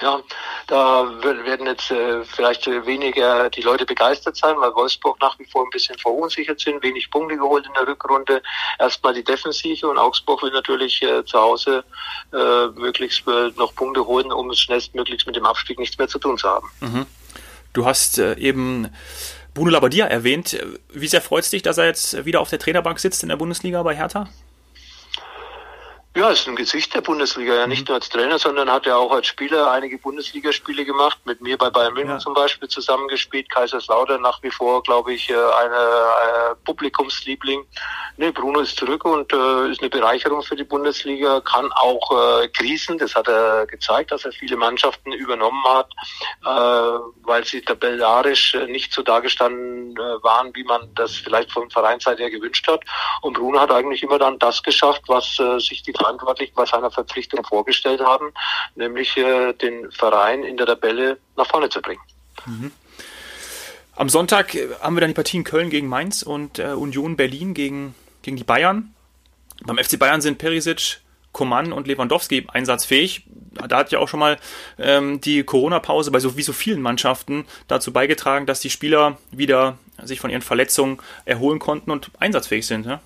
ja, 0.00 0.20
da 0.66 1.22
werden 1.22 1.66
jetzt 1.66 1.90
äh, 1.90 2.24
vielleicht 2.24 2.66
weniger 2.66 3.50
die 3.50 3.62
Leute 3.62 3.86
begeistert 3.86 4.36
sein, 4.36 4.56
weil 4.58 4.74
Wolfsburg 4.74 5.20
nach 5.20 5.38
wie 5.38 5.44
vor 5.44 5.64
ein 5.64 5.70
bisschen 5.70 5.98
verunsichert 5.98 6.60
sind, 6.60 6.82
wenig 6.82 7.10
Punkte 7.10 7.36
geholt 7.36 7.66
in 7.66 7.72
der 7.74 7.86
Rückrunde. 7.86 8.42
Erstmal 8.78 9.14
die 9.14 9.24
Defensive 9.24 9.88
und 9.88 9.98
Augsburg 9.98 10.42
will 10.42 10.50
natürlich 10.50 11.02
äh, 11.02 11.24
zu 11.24 11.38
Hause 11.38 11.84
äh, 12.32 12.66
möglichst 12.68 13.26
äh, 13.28 13.50
noch 13.56 13.74
Punkte 13.74 14.04
holen, 14.06 14.32
um 14.32 14.50
es 14.50 14.60
schnellstmöglichst 14.60 15.26
mit 15.26 15.36
dem 15.36 15.46
Abstieg 15.46 15.78
nichts 15.78 15.98
mehr 15.98 16.08
zu 16.08 16.18
tun 16.18 16.38
zu 16.38 16.48
haben. 16.48 16.68
Mhm. 16.80 17.06
Du 17.72 17.84
hast 17.84 18.18
äh, 18.18 18.36
eben 18.38 18.88
Bruno 19.52 19.70
Labbadia 19.70 20.06
erwähnt. 20.06 20.58
Wie 20.92 21.08
sehr 21.08 21.20
freut 21.20 21.44
es 21.44 21.50
dich, 21.50 21.62
dass 21.62 21.78
er 21.78 21.86
jetzt 21.86 22.24
wieder 22.24 22.40
auf 22.40 22.50
der 22.50 22.58
Trainerbank 22.58 22.98
sitzt 22.98 23.22
in 23.22 23.28
der 23.28 23.36
Bundesliga 23.36 23.82
bei 23.82 23.94
Hertha? 23.94 24.28
Ja, 26.16 26.30
ist 26.30 26.46
ein 26.46 26.54
Gesicht 26.54 26.94
der 26.94 27.00
Bundesliga, 27.00 27.54
ja 27.54 27.66
nicht 27.66 27.80
mhm. 27.80 27.86
nur 27.88 27.96
als 27.96 28.08
Trainer, 28.08 28.38
sondern 28.38 28.70
hat 28.70 28.86
ja 28.86 28.94
auch 28.94 29.10
als 29.10 29.26
Spieler 29.26 29.72
einige 29.72 29.98
Bundesligaspiele 29.98 30.84
gemacht, 30.84 31.18
mit 31.24 31.40
mir 31.40 31.58
bei 31.58 31.70
Bayern 31.70 31.92
München 31.92 32.12
ja. 32.12 32.18
zum 32.20 32.34
Beispiel 32.34 32.68
zusammengespielt, 32.68 33.50
Kaiserslautern 33.50 34.22
nach 34.22 34.40
wie 34.44 34.50
vor, 34.52 34.84
glaube 34.84 35.12
ich, 35.12 35.28
äh, 35.28 35.34
eine, 35.34 35.74
eine 35.74 36.56
Publikumsliebling. 36.64 37.66
Nee, 38.16 38.30
Bruno 38.30 38.60
ist 38.60 38.76
zurück 38.76 39.04
und 39.04 39.32
äh, 39.32 39.72
ist 39.72 39.80
eine 39.80 39.90
Bereicherung 39.90 40.44
für 40.44 40.54
die 40.54 40.62
Bundesliga, 40.62 41.40
kann 41.40 41.72
auch 41.72 42.42
äh, 42.42 42.48
Krisen, 42.48 42.96
das 42.98 43.16
hat 43.16 43.26
er 43.26 43.66
gezeigt, 43.66 44.12
dass 44.12 44.24
er 44.24 44.30
viele 44.30 44.56
Mannschaften 44.56 45.10
übernommen 45.10 45.64
hat, 45.64 45.90
äh, 46.44 47.00
weil 47.24 47.44
sie 47.44 47.60
tabellarisch 47.60 48.56
nicht 48.68 48.92
so 48.92 49.02
dargestanden 49.02 49.96
äh, 49.96 50.22
waren, 50.22 50.54
wie 50.54 50.62
man 50.62 50.94
das 50.94 51.16
vielleicht 51.16 51.50
von 51.50 51.68
Vereinsseite 51.70 52.22
her 52.22 52.30
gewünscht 52.30 52.68
hat. 52.68 52.84
Und 53.20 53.32
Bruno 53.32 53.58
hat 53.58 53.72
eigentlich 53.72 54.04
immer 54.04 54.20
dann 54.20 54.38
das 54.38 54.62
geschafft, 54.62 55.02
was 55.08 55.40
äh, 55.40 55.58
sich 55.58 55.82
die 55.82 55.92
Verantwortlichen 56.04 56.54
bei 56.54 56.66
seiner 56.66 56.90
Verpflichtung 56.90 57.44
vorgestellt 57.44 58.00
haben, 58.00 58.32
nämlich 58.74 59.16
äh, 59.16 59.52
den 59.54 59.90
Verein 59.90 60.44
in 60.44 60.56
der 60.56 60.66
Tabelle 60.66 61.18
nach 61.36 61.46
vorne 61.46 61.68
zu 61.70 61.80
bringen. 61.80 62.02
Mhm. 62.46 62.72
Am 63.96 64.08
Sonntag 64.08 64.54
äh, 64.54 64.68
haben 64.80 64.96
wir 64.96 65.00
dann 65.00 65.10
die 65.10 65.14
Partien 65.14 65.44
Köln 65.44 65.70
gegen 65.70 65.88
Mainz 65.88 66.22
und 66.22 66.58
äh, 66.58 66.72
Union 66.72 67.16
Berlin 67.16 67.54
gegen, 67.54 67.94
gegen 68.22 68.36
die 68.36 68.44
Bayern. 68.44 68.94
Beim 69.64 69.78
FC 69.78 69.98
Bayern 69.98 70.20
sind 70.20 70.38
Perisic, 70.38 71.00
Coman 71.32 71.72
und 71.72 71.86
Lewandowski 71.86 72.46
einsatzfähig. 72.52 73.24
Da 73.68 73.78
hat 73.78 73.92
ja 73.92 73.98
auch 74.00 74.08
schon 74.08 74.20
mal 74.20 74.36
ähm, 74.78 75.20
die 75.20 75.42
Corona-Pause 75.42 76.10
bei 76.10 76.20
so 76.20 76.36
wie 76.36 76.42
so 76.42 76.52
vielen 76.52 76.82
Mannschaften 76.82 77.46
dazu 77.66 77.92
beigetragen, 77.92 78.46
dass 78.46 78.60
die 78.60 78.70
Spieler 78.70 79.16
wieder 79.30 79.78
sich 80.02 80.20
von 80.20 80.30
ihren 80.30 80.42
Verletzungen 80.42 80.98
erholen 81.24 81.60
konnten 81.60 81.90
und 81.90 82.10
einsatzfähig 82.18 82.66
sind. 82.66 82.84
Ja? 82.84 83.00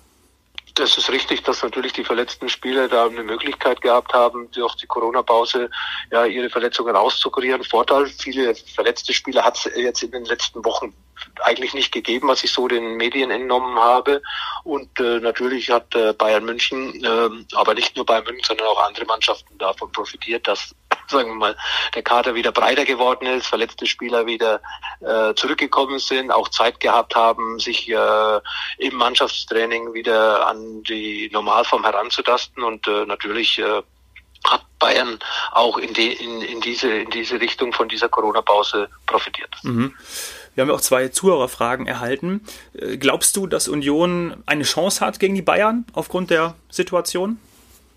Das 0.79 0.97
ist 0.97 1.09
richtig, 1.09 1.43
dass 1.43 1.61
natürlich 1.61 1.91
die 1.91 2.05
verletzten 2.05 2.47
Spieler 2.47 2.87
da 2.87 3.05
eine 3.05 3.21
Möglichkeit 3.21 3.81
gehabt 3.81 4.13
haben, 4.13 4.49
durch 4.51 4.75
die 4.75 4.87
Corona-Pause 4.87 5.69
ja 6.09 6.25
ihre 6.25 6.49
Verletzungen 6.49 6.95
auszukurieren. 6.95 7.65
Vorteil, 7.65 8.05
viele 8.07 8.55
verletzte 8.55 9.11
Spieler 9.11 9.43
hat 9.43 9.57
es 9.57 9.69
jetzt 9.75 10.03
in 10.03 10.11
den 10.11 10.23
letzten 10.23 10.63
Wochen 10.63 10.93
eigentlich 11.43 11.73
nicht 11.73 11.91
gegeben, 11.91 12.29
was 12.29 12.45
ich 12.45 12.51
so 12.53 12.69
den 12.69 12.95
Medien 12.95 13.29
entnommen 13.29 13.77
habe. 13.77 14.21
Und 14.63 14.97
äh, 15.01 15.19
natürlich 15.19 15.69
hat 15.69 15.93
äh, 15.95 16.13
Bayern 16.13 16.45
München, 16.45 17.03
äh, 17.03 17.55
aber 17.55 17.73
nicht 17.73 17.97
nur 17.97 18.05
Bayern 18.05 18.23
München, 18.23 18.45
sondern 18.47 18.67
auch 18.67 18.87
andere 18.87 19.05
Mannschaften 19.05 19.57
davon 19.57 19.91
profitiert, 19.91 20.47
dass 20.47 20.73
sagen 21.09 21.29
wir 21.29 21.35
mal, 21.35 21.55
der 21.95 22.03
Kader 22.03 22.35
wieder 22.35 22.51
breiter 22.51 22.85
geworden 22.85 23.25
ist, 23.25 23.47
verletzte 23.47 23.85
Spieler 23.85 24.25
wieder 24.25 24.61
äh, 25.01 25.33
zurückgekommen 25.35 25.99
sind, 25.99 26.31
auch 26.31 26.49
Zeit 26.49 26.79
gehabt 26.79 27.15
haben, 27.15 27.59
sich 27.59 27.89
äh, 27.89 28.39
im 28.77 28.95
Mannschaftstraining 28.95 29.93
wieder 29.93 30.47
an 30.47 30.83
die 30.83 31.29
Normalform 31.31 31.83
heranzutasten 31.83 32.63
und 32.63 32.87
äh, 32.87 33.05
natürlich 33.05 33.59
äh, 33.59 33.81
hat 34.45 34.61
Bayern 34.79 35.19
auch 35.51 35.77
in, 35.77 35.93
die, 35.93 36.13
in, 36.13 36.41
in, 36.41 36.61
diese, 36.61 36.89
in 36.89 37.09
diese 37.09 37.39
Richtung 37.41 37.73
von 37.73 37.89
dieser 37.89 38.09
Corona-Pause 38.09 38.89
profitiert. 39.05 39.53
Mhm. 39.63 39.93
Wir 40.55 40.63
haben 40.63 40.71
auch 40.71 40.81
zwei 40.81 41.09
Zuhörerfragen 41.09 41.87
erhalten. 41.87 42.45
Äh, 42.73 42.97
glaubst 42.97 43.35
du, 43.35 43.47
dass 43.47 43.67
Union 43.67 44.43
eine 44.45 44.63
Chance 44.63 45.05
hat 45.05 45.19
gegen 45.19 45.35
die 45.35 45.41
Bayern 45.41 45.85
aufgrund 45.93 46.29
der 46.29 46.55
Situation? 46.69 47.39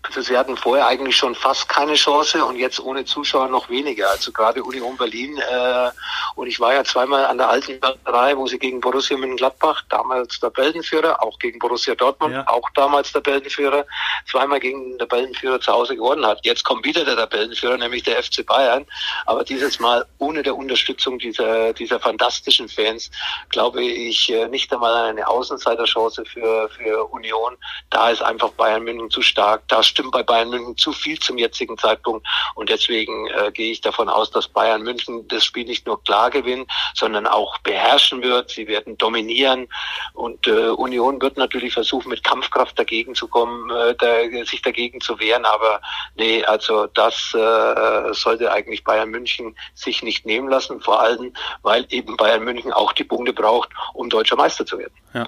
Also 0.03 0.21
sie 0.21 0.37
hatten 0.37 0.57
vorher 0.57 0.87
eigentlich 0.87 1.15
schon 1.15 1.33
fast 1.33 1.69
keine 1.69 1.93
Chance 1.93 2.43
und 2.43 2.57
jetzt 2.57 2.79
ohne 2.79 3.05
Zuschauer 3.05 3.47
noch 3.47 3.69
weniger. 3.69 4.09
Also 4.09 4.33
gerade 4.33 4.61
Union 4.61 4.97
Berlin 4.97 5.37
äh, 5.37 5.89
und 6.35 6.47
ich 6.47 6.59
war 6.59 6.73
ja 6.73 6.83
zweimal 6.83 7.25
an 7.25 7.37
der 7.37 7.49
alten 7.49 7.79
Börserei, 7.79 8.35
wo 8.37 8.45
sie 8.47 8.59
gegen 8.59 8.81
Borussia 8.81 9.17
Mönchengladbach, 9.17 9.83
damals 9.89 10.39
der 10.39 10.49
Beldenführer, 10.49 11.23
auch 11.23 11.39
gegen 11.39 11.57
Borussia 11.57 11.95
Dortmund, 11.95 12.33
ja. 12.33 12.47
auch 12.47 12.69
damals 12.75 13.13
der 13.13 13.21
Beldenführer, 13.21 13.85
zweimal 14.29 14.59
gegen 14.59 14.97
den 14.97 15.07
Beldenführer 15.07 15.61
zu 15.61 15.71
Hause 15.71 15.95
gewonnen 15.95 16.25
hat. 16.25 16.39
Jetzt 16.43 16.63
kommt 16.65 16.85
wieder 16.85 17.05
der 17.05 17.15
Tabellenführer, 17.15 17.77
nämlich 17.77 18.03
der 18.03 18.21
FC 18.21 18.45
Bayern, 18.45 18.85
aber 19.25 19.43
dieses 19.43 19.79
Mal 19.79 20.05
ohne 20.17 20.43
der 20.43 20.55
Unterstützung 20.55 21.17
dieser 21.17 21.73
dieser 21.73 21.99
fantastischen 21.99 22.67
Fans, 22.67 23.09
glaube 23.49 23.83
ich 23.83 24.29
äh, 24.31 24.47
nicht 24.47 24.71
einmal 24.73 25.05
eine 25.05 25.27
Außenseiterchance 25.27 26.25
für 26.25 26.69
für 26.69 27.05
Union. 27.11 27.55
Da 27.89 28.09
ist 28.09 28.21
einfach 28.21 28.49
Bayern 28.51 28.83
München 28.83 29.09
zu 29.09 29.21
stark. 29.21 29.61
Da 29.67 29.83
stimmt 29.93 30.11
bei 30.11 30.23
Bayern 30.23 30.49
München 30.49 30.75
zu 30.75 30.91
viel 30.91 31.19
zum 31.19 31.37
jetzigen 31.37 31.77
Zeitpunkt. 31.77 32.27
Und 32.55 32.69
deswegen 32.69 33.27
äh, 33.27 33.51
gehe 33.51 33.71
ich 33.71 33.81
davon 33.81 34.09
aus, 34.09 34.31
dass 34.31 34.47
Bayern 34.47 34.81
München 34.81 35.27
das 35.27 35.45
Spiel 35.45 35.65
nicht 35.65 35.85
nur 35.85 36.03
klar 36.03 36.29
gewinnen, 36.29 36.65
sondern 36.95 37.27
auch 37.27 37.57
beherrschen 37.59 38.21
wird. 38.21 38.49
Sie 38.49 38.67
werden 38.67 38.97
dominieren. 38.97 39.67
Und 40.13 40.47
äh, 40.47 40.69
Union 40.69 41.21
wird 41.21 41.37
natürlich 41.37 41.73
versuchen, 41.73 42.09
mit 42.09 42.23
Kampfkraft 42.23 42.77
dagegen 42.77 43.15
zu 43.15 43.27
kommen, 43.27 43.69
äh, 43.69 43.95
da, 43.97 44.45
sich 44.45 44.61
dagegen 44.61 44.99
zu 44.99 45.19
wehren. 45.19 45.45
Aber 45.45 45.79
nee, 46.15 46.43
also 46.43 46.87
das 46.87 47.33
äh, 47.33 48.13
sollte 48.13 48.51
eigentlich 48.51 48.83
Bayern 48.83 49.09
München 49.09 49.55
sich 49.75 50.03
nicht 50.03 50.25
nehmen 50.25 50.49
lassen. 50.49 50.81
Vor 50.81 50.99
allem, 50.99 51.33
weil 51.61 51.85
eben 51.89 52.17
Bayern 52.17 52.43
München 52.43 52.73
auch 52.73 52.93
die 52.93 53.03
Punkte 53.03 53.33
braucht, 53.33 53.69
um 53.93 54.09
deutscher 54.09 54.35
Meister 54.35 54.65
zu 54.65 54.79
werden. 54.79 54.93
Ja. 55.13 55.27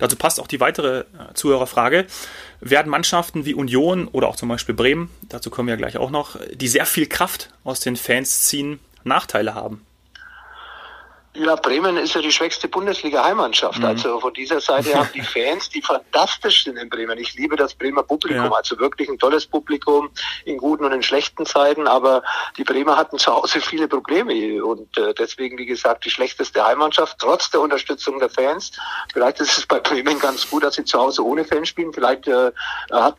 Dazu 0.00 0.16
passt 0.16 0.40
auch 0.40 0.48
die 0.48 0.58
weitere 0.58 1.00
äh, 1.00 1.04
Zuhörerfrage. 1.34 2.06
Werden 2.60 2.90
Mannschaften 2.90 3.44
wie 3.44 3.54
Union 3.54 4.08
oder 4.08 4.28
auch 4.28 4.36
zum 4.36 4.48
Beispiel 4.48 4.74
Bremen, 4.74 5.10
dazu 5.28 5.50
kommen 5.50 5.68
wir 5.68 5.76
gleich 5.76 5.96
auch 5.96 6.10
noch, 6.10 6.36
die 6.52 6.68
sehr 6.68 6.86
viel 6.86 7.06
Kraft 7.06 7.50
aus 7.62 7.80
den 7.80 7.96
Fans 7.96 8.42
ziehen, 8.42 8.80
Nachteile 9.04 9.54
haben? 9.54 9.86
Ja, 11.32 11.54
Bremen 11.54 11.96
ist 11.96 12.14
ja 12.14 12.20
die 12.20 12.32
schwächste 12.32 12.66
Bundesliga-Heimmannschaft. 12.66 13.78
Mhm. 13.78 13.84
Also 13.84 14.18
von 14.18 14.34
dieser 14.34 14.60
Seite 14.60 14.98
haben 14.98 15.10
die 15.14 15.20
Fans, 15.22 15.68
die 15.68 15.80
fantastisch 15.80 16.64
sind 16.64 16.76
in 16.76 16.88
Bremen. 16.88 17.18
Ich 17.18 17.34
liebe 17.34 17.54
das 17.54 17.72
Bremer 17.74 18.02
Publikum, 18.02 18.46
ja. 18.46 18.52
also 18.52 18.78
wirklich 18.80 19.08
ein 19.08 19.18
tolles 19.18 19.46
Publikum 19.46 20.10
in 20.44 20.58
guten 20.58 20.84
und 20.84 20.92
in 20.92 21.04
schlechten 21.04 21.46
Zeiten. 21.46 21.86
Aber 21.86 22.24
die 22.56 22.64
Bremer 22.64 22.96
hatten 22.96 23.16
zu 23.18 23.32
Hause 23.32 23.60
viele 23.60 23.86
Probleme 23.86 24.64
und 24.64 24.98
äh, 24.98 25.14
deswegen, 25.14 25.56
wie 25.56 25.66
gesagt, 25.66 26.04
die 26.04 26.10
schlechteste 26.10 26.64
Heimmannschaft, 26.64 27.18
trotz 27.20 27.48
der 27.50 27.60
Unterstützung 27.60 28.18
der 28.18 28.30
Fans. 28.30 28.72
Vielleicht 29.12 29.40
ist 29.40 29.56
es 29.56 29.66
bei 29.66 29.78
Bremen 29.78 30.18
ganz 30.18 30.50
gut, 30.50 30.64
dass 30.64 30.74
sie 30.74 30.84
zu 30.84 30.98
Hause 30.98 31.24
ohne 31.24 31.44
Fans 31.44 31.68
spielen. 31.68 31.92
Vielleicht 31.92 32.26
äh, 32.26 32.50
hat 32.90 33.16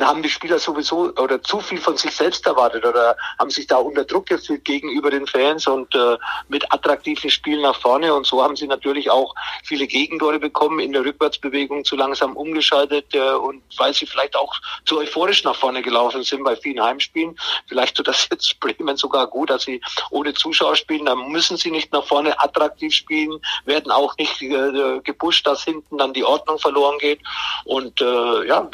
haben 0.00 0.22
die 0.22 0.28
Spieler 0.28 0.58
sowieso 0.58 1.12
oder 1.16 1.42
zu 1.42 1.60
viel 1.60 1.78
von 1.78 1.96
sich 1.96 2.12
selbst 2.12 2.46
erwartet 2.46 2.84
oder 2.84 3.16
haben 3.38 3.50
sich 3.50 3.66
da 3.66 3.76
unter 3.76 4.04
Druck 4.04 4.26
gefühlt 4.26 4.64
gegenüber 4.64 5.10
den 5.10 5.26
Fans 5.26 5.66
und 5.66 5.94
äh, 5.94 6.16
mit 6.48 6.72
attraktiven 6.72 7.30
Spielen 7.30 7.62
nach 7.62 7.78
vorne. 7.80 8.14
Und 8.14 8.26
so 8.26 8.42
haben 8.42 8.56
sie 8.56 8.66
natürlich 8.66 9.10
auch 9.10 9.34
viele 9.64 9.86
Gegentore 9.86 10.38
bekommen, 10.38 10.80
in 10.80 10.92
der 10.92 11.04
Rückwärtsbewegung 11.04 11.84
zu 11.84 11.96
langsam 11.96 12.36
umgeschaltet 12.36 13.14
äh, 13.14 13.32
und 13.32 13.62
weil 13.78 13.92
sie 13.94 14.06
vielleicht 14.06 14.36
auch 14.36 14.54
zu 14.84 14.98
euphorisch 14.98 15.44
nach 15.44 15.56
vorne 15.56 15.82
gelaufen 15.82 16.22
sind 16.22 16.44
bei 16.44 16.56
vielen 16.56 16.82
Heimspielen. 16.82 17.36
Vielleicht 17.66 17.96
tut 17.96 18.08
das 18.08 18.28
jetzt 18.30 18.60
Bremen 18.60 18.96
sogar 18.96 19.26
gut, 19.26 19.50
dass 19.50 19.64
sie 19.64 19.80
ohne 20.10 20.34
Zuschauer 20.34 20.76
spielen, 20.76 21.06
dann 21.06 21.28
müssen 21.28 21.56
sie 21.56 21.70
nicht 21.70 21.92
nach 21.92 22.04
vorne 22.04 22.38
attraktiv 22.40 22.94
spielen, 22.94 23.40
werden 23.64 23.90
auch 23.90 24.16
nicht 24.18 24.40
äh, 24.42 25.00
gepusht, 25.02 25.46
dass 25.46 25.64
hinten 25.64 25.98
dann 25.98 26.12
die 26.12 26.24
Ordnung 26.24 26.58
verloren 26.58 26.98
geht. 26.98 27.20
Und 27.64 28.00
äh, 28.00 28.46
ja, 28.46 28.68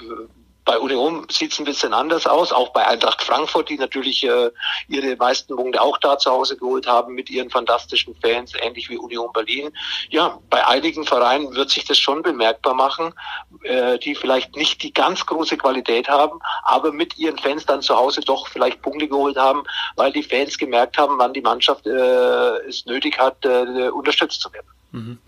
bei 0.67 0.79
Union 0.81 1.27
sieht 1.31 1.53
es 1.53 1.59
ein 1.61 1.65
bisschen 1.65 1.95
anders 1.95 2.27
aus, 2.27 2.53
auch 2.53 2.71
bei 2.71 2.85
Eintracht 2.87 3.23
Frankfurt, 3.23 3.71
die 3.71 3.79
natürlich 3.79 4.25
äh, 4.25 4.51
ihre 4.89 5.17
meisten 5.17 5.55
Punkte 5.55 5.81
auch 5.81 5.97
da 5.99 6.19
zu 6.19 6.31
Hause 6.31 6.57
geholt 6.57 6.89
haben 6.89 7.15
mit 7.15 7.31
ihren 7.31 7.49
fantastischen 7.51 8.17
Fans, 8.17 8.53
ähnlich 8.61 8.91
wie 8.91 8.99
Union 8.99 9.33
Berlin. 9.33 9.71
Ja, 10.11 10.39
bei 10.51 10.67
einigen 10.67 11.05
Vereinen 11.05 11.55
wird 11.55 11.71
sich 11.71 11.85
das 11.85 11.99
schon 11.99 12.23
bemerkbar 12.23 12.75
machen, 12.75 13.15
äh, 13.63 13.97
die 14.01 14.17
vielleicht 14.17 14.57
nicht 14.57 14.83
die 14.83 14.93
ganz 14.93 15.25
große 15.25 15.57
Qualität 15.57 16.09
haben, 16.09 16.41
aber 16.65 16.91
mit 16.91 17.17
ihren 17.17 17.39
Fans 17.39 17.65
dann 17.65 17.81
zu 17.81 17.97
Hause 17.97 18.21
doch 18.21 18.49
vielleicht 18.49 18.83
Punkte 18.83 19.07
geholt 19.07 19.37
haben, 19.37 19.63
weil 19.95 20.13
die 20.13 20.25
Fans 20.25 20.59
gemerkt 20.59 20.99
haben, 20.99 21.17
wann 21.17 21.33
die 21.33 21.43
Mannschaft 21.43 21.87
äh, 21.87 22.69
es 22.69 22.85
nötig 22.87 23.19
hat, 23.21 23.45
äh, 23.45 23.89
unterstützt 23.89 24.41
zu 24.41 24.53
werden. 24.53 24.67
Mhm 24.91 25.19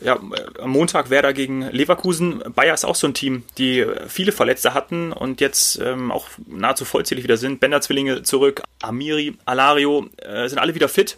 ja, 0.00 0.18
am 0.60 0.70
Montag 0.70 1.10
Werder 1.10 1.32
gegen 1.32 1.70
Leverkusen. 1.70 2.42
Bayer 2.54 2.74
ist 2.74 2.84
auch 2.84 2.94
so 2.94 3.06
ein 3.06 3.14
Team, 3.14 3.44
die 3.58 3.86
viele 4.08 4.32
Verletzte 4.32 4.74
hatten 4.74 5.12
und 5.12 5.40
jetzt 5.40 5.78
ähm, 5.78 6.10
auch 6.10 6.26
nahezu 6.46 6.84
vollzählig 6.84 7.24
wieder 7.24 7.36
sind. 7.36 7.60
Bender-Zwillinge 7.60 8.22
zurück, 8.22 8.62
Amiri, 8.82 9.36
Alario 9.44 10.08
äh, 10.18 10.48
sind 10.48 10.58
alle 10.58 10.74
wieder 10.74 10.88
fit. 10.88 11.16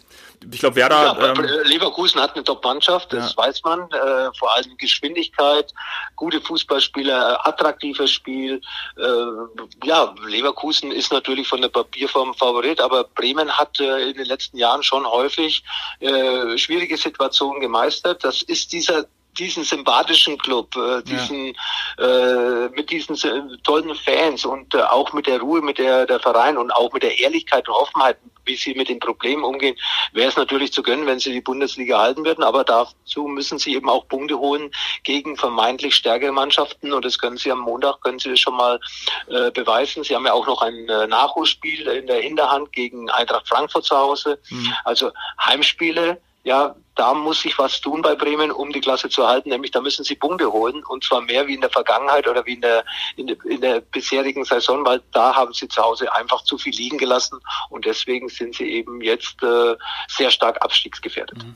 Ich 0.51 0.59
glaube, 0.59 0.75
Werder. 0.75 1.17
Ja, 1.19 1.33
ähm, 1.33 1.43
Leverkusen 1.63 2.21
hat 2.21 2.35
eine 2.35 2.43
Top-Mannschaft, 2.43 3.11
das 3.11 3.33
ja. 3.35 3.43
weiß 3.43 3.63
man. 3.63 3.89
Äh, 3.91 4.29
vor 4.37 4.55
allem 4.55 4.77
Geschwindigkeit, 4.77 5.73
gute 6.15 6.39
Fußballspieler, 6.41 7.45
attraktives 7.45 8.11
Spiel. 8.11 8.61
Äh, 8.97 9.85
ja, 9.85 10.13
Leverkusen 10.27 10.91
ist 10.91 11.11
natürlich 11.11 11.47
von 11.47 11.61
der 11.61 11.69
Papierform 11.69 12.33
Favorit, 12.35 12.79
aber 12.79 13.05
Bremen 13.15 13.51
hat 13.51 13.79
äh, 13.79 14.09
in 14.09 14.17
den 14.17 14.25
letzten 14.25 14.57
Jahren 14.57 14.83
schon 14.83 15.05
häufig 15.05 15.63
äh, 15.99 16.57
schwierige 16.57 16.97
Situationen 16.97 17.59
gemeistert. 17.59 18.23
Das 18.23 18.41
ist 18.43 18.66
dieser 18.67 19.05
diesen 19.37 19.63
sympathischen 19.63 20.37
Club, 20.37 20.75
äh, 20.75 21.03
diesen 21.03 21.53
ja. 21.97 22.65
äh, 22.65 22.69
mit 22.69 22.89
diesen 22.89 23.15
tollen 23.63 23.93
Fans 23.95 24.45
und 24.45 24.73
äh, 24.73 24.81
auch 24.81 25.13
mit 25.13 25.27
der 25.27 25.39
Ruhe, 25.39 25.61
mit 25.61 25.77
der 25.77 26.05
der 26.05 26.19
Verein 26.19 26.57
und 26.57 26.71
auch 26.71 26.91
mit 26.93 27.03
der 27.03 27.19
Ehrlichkeit 27.19 27.67
und 27.67 27.75
Offenheit, 27.75 28.17
wie 28.45 28.55
sie 28.55 28.73
mit 28.73 28.89
den 28.89 28.99
Problemen 28.99 29.43
umgehen, 29.43 29.75
wäre 30.13 30.29
es 30.29 30.37
natürlich 30.37 30.71
zu 30.71 30.81
gönnen, 30.81 31.05
wenn 31.05 31.19
sie 31.19 31.33
die 31.33 31.41
Bundesliga 31.41 31.99
halten 31.99 32.25
würden. 32.25 32.43
Aber 32.43 32.63
dazu 32.63 33.27
müssen 33.27 33.59
sie 33.59 33.75
eben 33.75 33.89
auch 33.89 34.07
Punkte 34.07 34.39
holen 34.39 34.71
gegen 35.03 35.35
vermeintlich 35.35 35.95
stärkere 35.95 36.31
Mannschaften 36.31 36.93
und 36.93 37.05
das 37.05 37.19
können 37.19 37.37
sie 37.37 37.51
am 37.51 37.59
Montag 37.59 38.01
können 38.01 38.19
sie 38.19 38.29
das 38.29 38.39
schon 38.39 38.55
mal 38.55 38.79
äh, 39.27 39.51
beweisen. 39.51 40.03
Sie 40.03 40.15
haben 40.15 40.25
ja 40.25 40.33
auch 40.33 40.47
noch 40.47 40.61
ein 40.61 40.87
äh, 40.89 41.07
Nachholspiel 41.07 41.87
in 41.87 42.07
der 42.07 42.21
Hinterhand 42.21 42.71
gegen 42.71 43.09
Eintracht 43.09 43.47
Frankfurt 43.47 43.85
zu 43.85 43.97
Hause. 43.97 44.39
Mhm. 44.49 44.73
Also 44.85 45.11
Heimspiele 45.43 46.21
ja, 46.47 46.75
da 46.95 47.13
muss 47.13 47.41
sich 47.41 47.59
was 47.59 47.81
tun 47.81 48.01
bei 48.01 48.15
Bremen, 48.15 48.51
um 48.51 48.71
die 48.71 48.79
Klasse 48.79 49.09
zu 49.09 49.27
halten, 49.27 49.49
nämlich 49.49 49.71
da 49.71 49.81
müssen 49.81 50.05
sie 50.05 50.15
Punkte 50.15 50.49
holen 50.49 50.81
und 50.85 51.03
zwar 51.03 51.19
mehr 51.19 51.45
wie 51.45 51.55
in 51.55 51.61
der 51.61 51.69
Vergangenheit 51.69 52.25
oder 52.25 52.45
wie 52.45 52.53
in 52.53 52.61
der, 52.61 52.85
in 53.17 53.27
in 53.27 53.59
der 53.59 53.81
bisherigen 53.81 54.45
Saison, 54.45 54.85
weil 54.85 55.01
da 55.11 55.35
haben 55.35 55.53
sie 55.53 55.67
zu 55.67 55.81
Hause 55.81 56.11
einfach 56.15 56.41
zu 56.45 56.57
viel 56.57 56.73
liegen 56.73 56.97
gelassen 56.97 57.37
und 57.69 57.85
deswegen 57.85 58.29
sind 58.29 58.55
sie 58.55 58.63
eben 58.63 59.01
jetzt 59.01 59.43
äh, 59.43 59.75
sehr 60.07 60.31
stark 60.31 60.63
abstiegsgefährdet. 60.63 61.43
Mhm. 61.43 61.55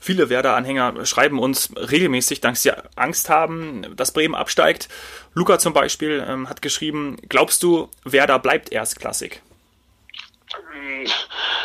Viele 0.00 0.30
Werder-Anhänger 0.30 1.04
schreiben 1.04 1.38
uns 1.38 1.70
regelmäßig, 1.76 2.40
dass 2.40 2.62
sie 2.62 2.72
Angst 2.96 3.28
haben, 3.28 3.94
dass 3.94 4.12
Bremen 4.12 4.34
absteigt. 4.34 4.88
Luca 5.34 5.58
zum 5.58 5.74
Beispiel 5.74 6.24
ähm, 6.26 6.48
hat 6.48 6.62
geschrieben, 6.62 7.18
glaubst 7.28 7.62
du, 7.62 7.90
Werder 8.04 8.38
bleibt 8.38 8.72
erstklassig? 8.72 9.42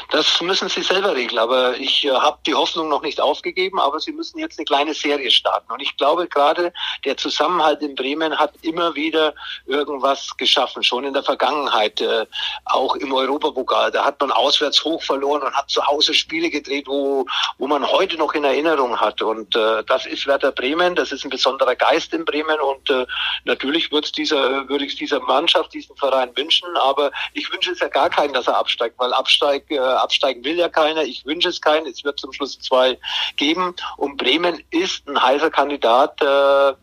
Das 0.10 0.40
müssen 0.42 0.70
Sie 0.70 0.84
selber 0.84 1.16
regeln, 1.16 1.38
aber 1.38 1.76
ich 1.76 2.06
äh, 2.06 2.12
habe 2.12 2.38
die 2.46 2.56
Hoffnung 2.56 2.88
noch 2.88 3.02
nicht 3.02 3.20
aufgegeben, 3.20 3.80
aber 3.80 4.00
Sie 4.00 4.14
müssen 4.14 4.40
jetzt 4.40 4.58
eine 4.58 4.66
kleine 4.66 4.94
Serie 4.94 5.30
starten. 5.30 5.72
Und 5.72 5.82
ich 5.82 5.98
glaube 5.98 6.28
gerade, 6.28 6.72
der 7.04 7.18
Zusammenhalt 7.18 7.82
in 7.82 7.94
Bremen 7.94 8.38
hat 8.40 8.54
immer 8.62 8.96
wieder 8.96 9.34
irgendwas 9.66 10.36
geschaffen, 10.38 10.82
schon 10.82 11.04
in 11.04 11.14
der 11.14 11.24
Vergangenheit, 11.24 12.00
äh, 12.00 12.26
auch 12.66 12.96
im 12.96 13.14
Europapokal. 13.14 13.92
Da 13.92 14.06
hat 14.06 14.20
man 14.22 14.32
auswärts 14.32 14.84
hoch 14.86 15.04
verloren 15.04 15.42
und 15.42 15.54
hat 15.54 15.70
zu 15.70 15.86
Hause 15.86 16.14
Spiele 16.14 16.50
gedreht, 16.50 16.88
wo, 16.88 17.26
wo 17.58 17.68
man 17.68 17.86
heute 17.86 18.18
noch 18.18 18.34
in 18.34 18.46
Erinnerung 18.46 18.98
hat. 18.98 19.22
Und 19.22 19.56
äh, 19.58 19.84
das 19.84 20.06
ist 20.06 20.26
Werder 20.26 20.54
Bremen, 20.54 20.96
das 20.96 21.12
ist 21.12 21.26
ein 21.26 21.30
besonderer 21.30 21.76
Geist 21.76 22.14
in 22.14 22.24
Bremen 22.24 22.60
und 22.62 22.90
äh, 22.90 23.06
natürlich 23.44 23.92
würde 23.92 24.08
ich 24.08 24.96
dieser 24.96 25.20
Mannschaft, 25.20 25.74
diesen 25.74 25.96
Verein 25.98 26.32
wünschen, 26.36 26.76
aber 26.78 27.12
ich 27.34 27.52
wünsche 27.52 27.72
es 27.72 27.80
ja 27.80 27.90
gar 27.90 28.10
keinen, 28.10 28.34
dass 28.34 28.48
er 28.48 28.58
absteigt, 28.58 28.96
weil 28.98 29.07
absteigt, 29.14 29.72
äh, 29.72 29.80
absteigen 29.80 30.44
will 30.44 30.58
ja 30.58 30.70
keiner. 30.70 31.04
Ich 31.04 31.26
wünsche 31.26 31.50
es 31.50 31.62
keinen. 31.62 31.86
Es 31.86 32.04
wird 32.04 32.20
zum 32.20 32.34
Schluss 32.34 32.60
zwei 32.60 32.98
geben. 33.36 33.76
Und 33.98 34.18
Bremen 34.18 34.62
ist 34.72 35.08
ein 35.08 35.22
heißer 35.22 35.50
Kandidat, 35.50 36.22
äh, 36.22 36.74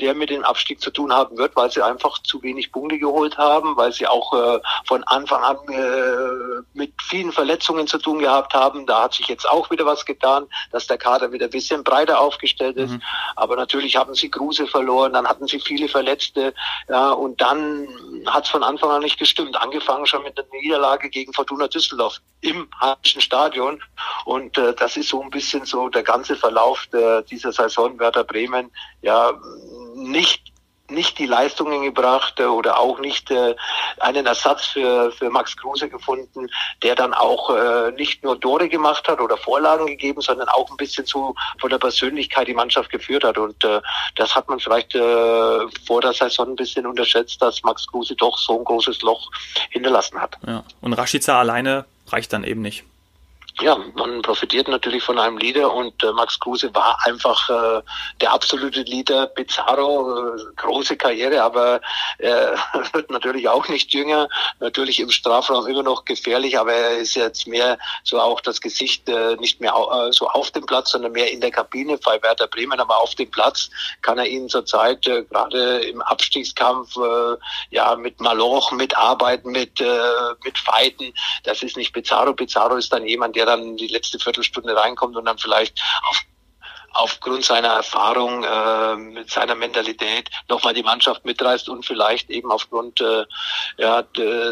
der 0.00 0.14
mit 0.14 0.30
dem 0.30 0.44
Abstieg 0.44 0.80
zu 0.80 0.90
tun 0.90 1.12
haben 1.12 1.36
wird, 1.36 1.56
weil 1.56 1.70
sie 1.70 1.82
einfach 1.82 2.18
zu 2.22 2.42
wenig 2.42 2.72
Punkte 2.72 2.98
geholt 2.98 3.38
haben, 3.38 3.76
weil 3.76 3.92
sie 3.92 4.06
auch 4.06 4.32
äh, 4.32 4.60
von 4.86 5.04
Anfang 5.04 5.42
an 5.42 5.56
äh, 5.68 6.62
mit 6.72 6.92
vielen 7.14 7.30
Verletzungen 7.30 7.86
zu 7.86 7.98
tun 7.98 8.18
gehabt 8.18 8.54
haben. 8.54 8.86
Da 8.86 9.02
hat 9.04 9.14
sich 9.14 9.28
jetzt 9.28 9.48
auch 9.48 9.70
wieder 9.70 9.86
was 9.86 10.04
getan, 10.04 10.46
dass 10.72 10.88
der 10.88 10.98
Kader 10.98 11.30
wieder 11.30 11.46
ein 11.46 11.50
bisschen 11.50 11.84
breiter 11.84 12.18
aufgestellt 12.18 12.76
ist. 12.76 12.90
Mhm. 12.90 13.02
Aber 13.36 13.54
natürlich 13.54 13.94
haben 13.94 14.16
sie 14.16 14.28
Kruse 14.28 14.66
verloren, 14.66 15.12
dann 15.12 15.28
hatten 15.28 15.46
sie 15.46 15.60
viele 15.60 15.88
Verletzte. 15.88 16.52
Ja, 16.88 17.12
und 17.12 17.40
dann 17.40 17.86
hat 18.26 18.46
es 18.46 18.50
von 18.50 18.64
Anfang 18.64 18.90
an 18.90 19.02
nicht 19.02 19.16
gestimmt. 19.16 19.56
Angefangen 19.56 20.06
schon 20.06 20.24
mit 20.24 20.36
einer 20.36 20.48
Niederlage 20.60 21.08
gegen 21.08 21.32
Fortuna 21.32 21.68
Düsseldorf 21.68 22.20
im 22.40 22.68
Heimischen 22.80 23.20
Stadion. 23.20 23.80
Und 24.24 24.58
äh, 24.58 24.74
das 24.74 24.96
ist 24.96 25.08
so 25.08 25.22
ein 25.22 25.30
bisschen 25.30 25.64
so 25.66 25.88
der 25.88 26.02
ganze 26.02 26.34
Verlauf 26.34 26.84
der, 26.92 27.22
dieser 27.22 27.52
Saison 27.52 27.96
Werder 28.00 28.24
Bremen. 28.24 28.72
Ja, 29.02 29.30
nicht 29.94 30.53
nicht 30.90 31.18
die 31.18 31.26
Leistungen 31.26 31.82
gebracht 31.82 32.38
äh, 32.38 32.44
oder 32.44 32.78
auch 32.78 32.98
nicht 33.00 33.30
äh, 33.30 33.54
einen 34.00 34.26
Ersatz 34.26 34.66
für, 34.66 35.10
für 35.12 35.30
Max 35.30 35.56
Kruse 35.56 35.88
gefunden, 35.88 36.48
der 36.82 36.94
dann 36.94 37.14
auch 37.14 37.50
äh, 37.50 37.92
nicht 37.92 38.22
nur 38.22 38.38
Tore 38.38 38.68
gemacht 38.68 39.08
hat 39.08 39.20
oder 39.20 39.36
Vorlagen 39.36 39.86
gegeben, 39.86 40.20
sondern 40.20 40.48
auch 40.48 40.70
ein 40.70 40.76
bisschen 40.76 41.06
so 41.06 41.34
von 41.58 41.70
der 41.70 41.78
Persönlichkeit 41.78 42.48
die 42.48 42.54
Mannschaft 42.54 42.90
geführt 42.90 43.24
hat. 43.24 43.38
Und 43.38 43.64
äh, 43.64 43.80
das 44.16 44.34
hat 44.34 44.48
man 44.48 44.60
vielleicht 44.60 44.94
äh, 44.94 45.00
vor 45.86 46.00
der 46.02 46.12
Saison 46.12 46.50
ein 46.50 46.56
bisschen 46.56 46.86
unterschätzt, 46.86 47.40
dass 47.40 47.62
Max 47.62 47.86
Kruse 47.86 48.14
doch 48.16 48.36
so 48.36 48.58
ein 48.58 48.64
großes 48.64 49.00
Loch 49.02 49.30
hinterlassen 49.70 50.20
hat. 50.20 50.36
Ja. 50.46 50.64
Und 50.82 50.92
Rashica 50.92 51.40
alleine 51.40 51.86
reicht 52.08 52.32
dann 52.32 52.44
eben 52.44 52.60
nicht 52.60 52.84
ja, 53.60 53.78
man 53.94 54.20
profitiert 54.22 54.66
natürlich 54.66 55.04
von 55.04 55.16
einem 55.16 55.38
Leader 55.38 55.72
und 55.72 56.02
äh, 56.02 56.10
Max 56.12 56.40
Kruse 56.40 56.74
war 56.74 56.98
einfach 57.04 57.48
äh, 57.48 57.82
der 58.20 58.32
absolute 58.32 58.82
Leader. 58.82 59.26
Pizarro, 59.28 60.34
äh, 60.34 60.40
große 60.56 60.96
Karriere, 60.96 61.40
aber 61.40 61.80
er 62.18 62.58
wird 62.92 63.10
natürlich 63.10 63.48
auch 63.48 63.68
nicht 63.68 63.94
jünger. 63.94 64.28
Natürlich 64.58 64.98
im 64.98 65.10
Strafraum 65.10 65.68
immer 65.68 65.84
noch 65.84 66.04
gefährlich, 66.04 66.58
aber 66.58 66.72
er 66.72 66.98
ist 66.98 67.14
jetzt 67.14 67.46
mehr 67.46 67.78
so 68.02 68.20
auch 68.20 68.40
das 68.40 68.60
Gesicht 68.60 69.08
äh, 69.08 69.36
nicht 69.36 69.60
mehr 69.60 69.76
au 69.76 70.08
äh, 70.08 70.12
so 70.12 70.28
auf 70.28 70.50
dem 70.50 70.66
Platz, 70.66 70.90
sondern 70.90 71.12
mehr 71.12 71.30
in 71.30 71.40
der 71.40 71.52
Kabine 71.52 71.96
bei 71.98 72.20
Werder 72.22 72.48
Bremen. 72.48 72.80
Aber 72.80 73.00
auf 73.00 73.14
dem 73.14 73.30
Platz 73.30 73.70
kann 74.02 74.18
er 74.18 74.26
ihn 74.26 74.48
zurzeit 74.48 75.06
äh, 75.06 75.22
gerade 75.22 75.78
im 75.84 76.02
Abstiegskampf 76.02 76.96
äh, 76.96 77.36
ja 77.70 77.94
mit 77.94 78.20
Maloch, 78.20 78.72
mit 78.72 78.96
Arbeiten, 78.96 79.52
mit 79.52 79.80
äh, 79.80 79.84
mit 80.42 80.58
Fighten. 80.58 81.14
Das 81.44 81.62
ist 81.62 81.76
nicht 81.76 81.92
Pizarro. 81.92 82.32
Pizarro 82.32 82.74
ist 82.74 82.92
dann 82.92 83.06
jemand, 83.06 83.36
der 83.36 83.43
der 83.44 83.56
dann 83.56 83.76
die 83.76 83.88
letzte 83.88 84.18
Viertelstunde 84.18 84.76
reinkommt 84.76 85.16
und 85.16 85.24
dann 85.24 85.38
vielleicht 85.38 85.80
auf 86.08 86.22
aufgrund 86.96 87.44
seiner 87.44 87.70
Erfahrung, 87.70 88.44
äh, 88.44 88.94
mit 88.94 89.28
seiner 89.28 89.56
Mentalität 89.56 90.30
nochmal 90.48 90.74
die 90.74 90.84
Mannschaft 90.84 91.24
mitreißt 91.24 91.68
und 91.68 91.84
vielleicht 91.84 92.30
eben 92.30 92.52
aufgrund 92.52 93.00
äh, 93.00 93.24
ja, 93.78 94.04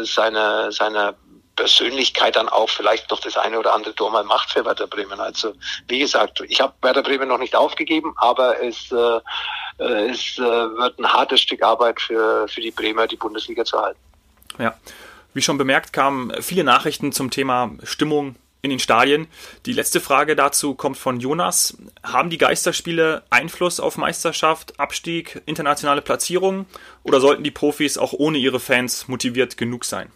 seiner, 0.03 0.69
seiner 0.73 1.15
Persönlichkeit 1.55 2.35
dann 2.35 2.49
auch 2.49 2.69
vielleicht 2.69 3.09
noch 3.11 3.21
das 3.21 3.37
eine 3.37 3.59
oder 3.59 3.73
andere 3.73 3.95
Tor 3.95 4.11
mal 4.11 4.25
macht 4.25 4.51
für 4.51 4.65
Werder 4.65 4.87
Bremen. 4.87 5.21
Also 5.21 5.53
wie 5.87 5.99
gesagt, 5.99 6.43
ich 6.47 6.59
habe 6.59 6.73
Werder 6.81 7.03
Bremen 7.03 7.29
noch 7.29 7.37
nicht 7.37 7.55
aufgegeben, 7.55 8.13
aber 8.17 8.61
es, 8.61 8.91
äh, 8.91 9.19
es 9.77 10.37
äh, 10.37 10.41
wird 10.41 10.99
ein 10.99 11.13
hartes 11.13 11.39
Stück 11.39 11.63
Arbeit 11.63 12.01
für, 12.01 12.47
für 12.49 12.59
die 12.59 12.71
Bremer, 12.71 13.07
die 13.07 13.15
Bundesliga 13.15 13.63
zu 13.63 13.79
halten. 13.79 13.99
Ja, 14.59 14.75
wie 15.33 15.41
schon 15.41 15.57
bemerkt, 15.57 15.93
kamen 15.93 16.33
viele 16.41 16.63
Nachrichten 16.63 17.11
zum 17.11 17.31
Thema 17.31 17.71
Stimmung 17.83 18.35
in 18.63 18.69
den 18.69 18.79
Stadien. 18.79 19.27
Die 19.65 19.73
letzte 19.73 19.99
Frage 19.99 20.37
dazu 20.37 20.73
kommt 20.73 20.97
von 20.97 21.19
Jonas. 21.19 21.77
Haben 22.01 22.29
die 22.29 22.37
Geisterspiele 22.37 23.23
Einfluss 23.29 23.81
auf 23.81 23.97
Meisterschaft, 23.97 24.79
Abstieg, 24.79 25.41
internationale 25.45 26.01
Platzierung 26.01 26.65
oder 27.03 27.19
sollten 27.19 27.43
die 27.43 27.51
Profis 27.51 27.97
auch 27.97 28.13
ohne 28.13 28.37
ihre 28.37 28.61
Fans 28.61 29.09
motiviert 29.09 29.57
genug 29.57 29.83
sein? 29.83 30.11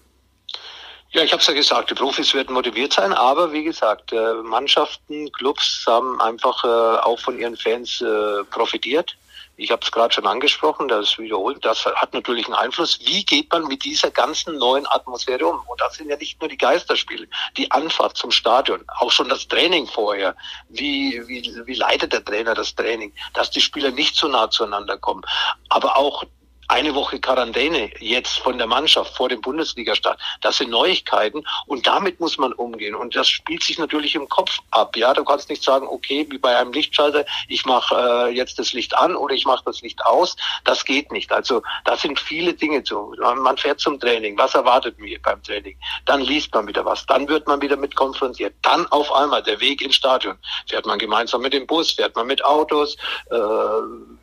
Ja, 1.11 1.23
ich 1.23 1.33
habe 1.33 1.41
es 1.41 1.47
ja 1.47 1.53
gesagt, 1.53 1.89
die 1.89 1.93
Profis 1.93 2.33
werden 2.33 2.53
motiviert 2.53 2.93
sein, 2.93 3.11
aber 3.11 3.51
wie 3.51 3.65
gesagt, 3.65 4.13
äh, 4.13 4.33
Mannschaften, 4.43 5.29
Clubs 5.33 5.83
haben 5.85 6.21
einfach 6.21 6.63
äh, 6.63 6.67
auch 6.67 7.19
von 7.19 7.37
ihren 7.37 7.57
Fans 7.57 8.01
äh, 8.01 8.43
profitiert. 8.49 9.17
Ich 9.59 9.71
habe 9.71 9.81
es 9.83 9.91
gerade 9.91 10.13
schon 10.13 10.27
angesprochen, 10.27 10.87
das 10.87 11.17
wiederholt, 11.17 11.65
das 11.65 11.83
hat 11.83 12.13
natürlich 12.13 12.45
einen 12.45 12.53
Einfluss. 12.53 12.99
Wie 13.03 13.25
geht 13.25 13.51
man 13.51 13.67
mit 13.67 13.83
dieser 13.83 14.11
ganzen 14.11 14.57
neuen 14.57 14.85
Atmosphäre 14.85 15.47
um? 15.47 15.59
Und 15.67 15.81
das 15.81 15.95
sind 15.95 16.09
ja 16.09 16.15
nicht 16.15 16.39
nur 16.39 16.47
die 16.47 16.57
Geisterspiele, 16.57 17.27
die 17.57 17.69
Anfahrt 17.71 18.15
zum 18.17 18.29
Stadion, 18.29 18.83
auch 18.99 19.11
schon 19.11 19.29
das 19.29 19.47
Training 19.47 19.87
vorher. 19.87 20.35
Wie, 20.69 21.27
wie, 21.27 21.51
wie 21.65 21.73
leitet 21.73 22.13
der 22.13 22.23
Trainer 22.23 22.53
das 22.53 22.75
Training? 22.75 23.11
Dass 23.33 23.49
die 23.49 23.61
Spieler 23.61 23.89
nicht 23.89 24.15
so 24.15 24.27
nah 24.27 24.49
zueinander 24.51 24.97
kommen. 24.97 25.23
Aber 25.69 25.97
auch 25.97 26.23
eine 26.67 26.93
Woche 26.95 27.19
Quarantäne 27.19 27.91
jetzt 27.99 28.39
von 28.39 28.57
der 28.57 28.67
Mannschaft 28.67 29.15
vor 29.15 29.29
dem 29.29 29.41
Bundesligastart. 29.41 30.19
Das 30.41 30.57
sind 30.57 30.69
Neuigkeiten 30.69 31.45
und 31.65 31.87
damit 31.87 32.19
muss 32.19 32.37
man 32.37 32.51
umgehen. 32.53 32.95
Und 32.95 33.15
das 33.15 33.29
spielt 33.29 33.63
sich 33.63 33.79
natürlich 33.79 34.15
im 34.15 34.27
Kopf 34.27 34.59
ab. 34.71 34.95
Ja, 34.97 35.13
du 35.13 35.23
kannst 35.23 35.49
nicht 35.49 35.63
sagen, 35.63 35.87
okay, 35.87 36.27
wie 36.29 36.37
bei 36.37 36.57
einem 36.57 36.73
Lichtschalter, 36.73 37.25
ich 37.47 37.65
mache 37.65 37.95
äh, 37.95 38.35
jetzt 38.35 38.59
das 38.59 38.73
Licht 38.73 38.95
an 38.97 39.15
oder 39.15 39.33
ich 39.33 39.45
mache 39.45 39.63
das 39.65 39.81
Licht 39.81 40.05
aus. 40.05 40.35
Das 40.65 40.83
geht 40.83 41.11
nicht. 41.11 41.31
Also 41.31 41.61
da 41.85 41.95
sind 41.95 42.19
viele 42.19 42.53
Dinge 42.53 42.83
zu. 42.83 43.13
Man 43.19 43.57
fährt 43.57 43.79
zum 43.79 43.99
Training. 43.99 44.37
Was 44.37 44.53
erwartet 44.55 44.99
mir 44.99 45.21
beim 45.21 45.41
Training? 45.43 45.77
Dann 46.05 46.21
liest 46.21 46.53
man 46.53 46.67
wieder 46.67 46.83
was. 46.83 47.05
Dann 47.05 47.27
wird 47.27 47.47
man 47.47 47.61
wieder 47.61 47.77
mit 47.77 47.95
konfrontiert. 47.95 48.53
Dann 48.61 48.85
auf 48.87 49.11
einmal 49.13 49.41
der 49.43 49.59
Weg 49.61 49.81
ins 49.81 49.95
Stadion. 49.95 50.37
Fährt 50.67 50.85
man 50.85 50.99
gemeinsam 50.99 51.41
mit 51.41 51.53
dem 51.53 51.65
Bus? 51.65 51.91
Fährt 51.91 52.15
man 52.15 52.27
mit 52.27 52.43
Autos? 52.43 52.97
Äh, 53.31 53.35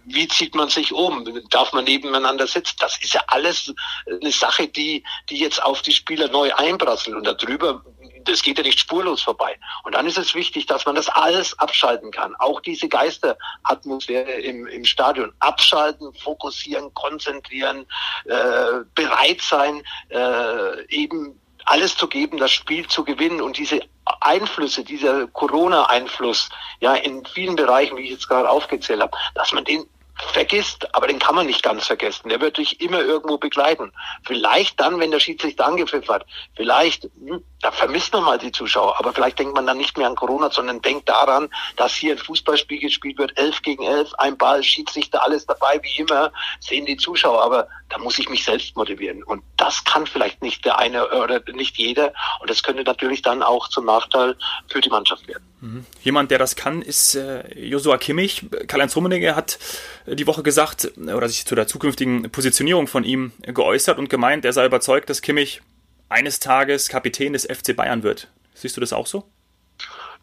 wie 0.04 0.28
zieht 0.28 0.54
man 0.54 0.68
sich 0.68 0.92
um? 0.92 1.24
Darf 1.50 1.72
man 1.72 1.84
nebeneinander 1.84 2.46
sitzen? 2.46 2.76
Das 2.80 2.98
ist 3.02 3.14
ja 3.14 3.22
alles 3.28 3.72
eine 4.06 4.30
Sache, 4.30 4.68
die, 4.68 5.02
die 5.30 5.38
jetzt 5.38 5.62
auf 5.62 5.82
die 5.82 5.92
Spieler 5.92 6.28
neu 6.28 6.52
einprasseln 6.54 7.16
und 7.16 7.26
darüber, 7.26 7.82
das 8.24 8.42
geht 8.42 8.58
ja 8.58 8.64
nicht 8.64 8.78
spurlos 8.78 9.22
vorbei. 9.22 9.58
Und 9.84 9.94
dann 9.94 10.06
ist 10.06 10.18
es 10.18 10.34
wichtig, 10.34 10.66
dass 10.66 10.86
man 10.86 10.94
das 10.94 11.08
alles 11.08 11.58
abschalten 11.58 12.10
kann. 12.10 12.34
Auch 12.36 12.60
diese 12.60 12.88
Geisteratmosphäre 12.88 14.32
im, 14.32 14.66
im 14.66 14.84
Stadion. 14.84 15.32
Abschalten, 15.40 16.12
fokussieren, 16.14 16.92
konzentrieren, 16.94 17.86
äh, 18.24 18.84
bereit 18.94 19.40
sein, 19.40 19.82
äh, 20.08 20.86
eben 20.88 21.40
alles 21.66 21.96
zu 21.96 22.08
geben, 22.08 22.38
das 22.38 22.52
Spiel 22.52 22.86
zu 22.86 23.04
gewinnen 23.04 23.40
und 23.40 23.56
diese 23.56 23.80
Einflüsse, 24.20 24.84
dieser 24.84 25.26
Corona-Einfluss, 25.28 26.50
ja, 26.80 26.94
in 26.94 27.24
vielen 27.24 27.56
Bereichen, 27.56 27.96
wie 27.96 28.02
ich 28.02 28.10
jetzt 28.10 28.28
gerade 28.28 28.48
aufgezählt 28.48 29.00
habe, 29.00 29.16
dass 29.34 29.52
man 29.52 29.64
den 29.64 29.86
vergisst, 30.16 30.94
aber 30.94 31.08
den 31.08 31.18
kann 31.18 31.34
man 31.34 31.46
nicht 31.46 31.62
ganz 31.62 31.86
vergessen. 31.86 32.28
Der 32.28 32.40
wird 32.40 32.58
dich 32.58 32.80
immer 32.80 33.00
irgendwo 33.00 33.38
begleiten. 33.38 33.92
Vielleicht 34.24 34.78
dann, 34.78 35.00
wenn 35.00 35.10
der 35.10 35.20
Schiedsrichter 35.20 35.66
angepfiffen 35.66 36.14
hat, 36.14 36.26
vielleicht, 36.54 37.04
hm, 37.04 37.42
da 37.60 37.72
vermisst 37.72 38.12
man 38.12 38.24
mal 38.24 38.38
die 38.38 38.52
Zuschauer, 38.52 38.98
aber 38.98 39.12
vielleicht 39.12 39.38
denkt 39.38 39.54
man 39.54 39.66
dann 39.66 39.78
nicht 39.78 39.96
mehr 39.96 40.06
an 40.06 40.14
Corona, 40.14 40.50
sondern 40.50 40.80
denkt 40.82 41.08
daran, 41.08 41.48
dass 41.76 41.94
hier 41.94 42.12
ein 42.12 42.18
Fußballspiel 42.18 42.80
gespielt 42.80 43.18
wird, 43.18 43.36
elf 43.36 43.62
gegen 43.62 43.82
elf, 43.82 44.12
ein 44.14 44.36
Ball, 44.36 44.62
Schiedsrichter, 44.62 45.24
alles 45.24 45.46
dabei, 45.46 45.80
wie 45.82 46.02
immer, 46.02 46.32
sehen 46.60 46.86
die 46.86 46.96
Zuschauer, 46.96 47.42
aber 47.42 47.68
da 47.88 47.98
muss 47.98 48.18
ich 48.18 48.28
mich 48.28 48.44
selbst 48.44 48.76
motivieren. 48.76 49.22
Und 49.24 49.42
das 49.56 49.84
kann 49.84 50.06
vielleicht 50.06 50.42
nicht 50.42 50.64
der 50.64 50.78
eine 50.78 51.08
oder 51.08 51.40
nicht 51.52 51.76
jeder. 51.76 52.12
Und 52.40 52.50
das 52.50 52.62
könnte 52.62 52.84
natürlich 52.84 53.22
dann 53.22 53.42
auch 53.42 53.68
zum 53.68 53.86
Nachteil 53.86 54.36
für 54.68 54.80
die 54.80 54.90
Mannschaft 54.90 55.26
werden. 55.26 55.53
Jemand, 56.02 56.30
der 56.30 56.38
das 56.38 56.56
kann, 56.56 56.82
ist 56.82 57.14
äh, 57.14 57.58
Josua 57.58 57.96
Kimmich. 57.98 58.44
Karl-Heinz 58.66 58.94
Rummenigge 58.96 59.34
hat 59.34 59.58
die 60.06 60.26
Woche 60.26 60.42
gesagt 60.42 60.92
oder 60.96 61.28
sich 61.28 61.46
zu 61.46 61.54
der 61.54 61.66
zukünftigen 61.66 62.30
Positionierung 62.30 62.86
von 62.86 63.04
ihm 63.04 63.32
geäußert 63.40 63.98
und 63.98 64.10
gemeint, 64.10 64.44
er 64.44 64.52
sei 64.52 64.66
überzeugt, 64.66 65.08
dass 65.08 65.22
Kimmich 65.22 65.62
eines 66.08 66.38
Tages 66.40 66.88
Kapitän 66.88 67.32
des 67.32 67.44
FC 67.44 67.74
Bayern 67.74 68.02
wird. 68.02 68.28
Siehst 68.54 68.76
du 68.76 68.80
das 68.80 68.92
auch 68.92 69.06
so? 69.06 69.24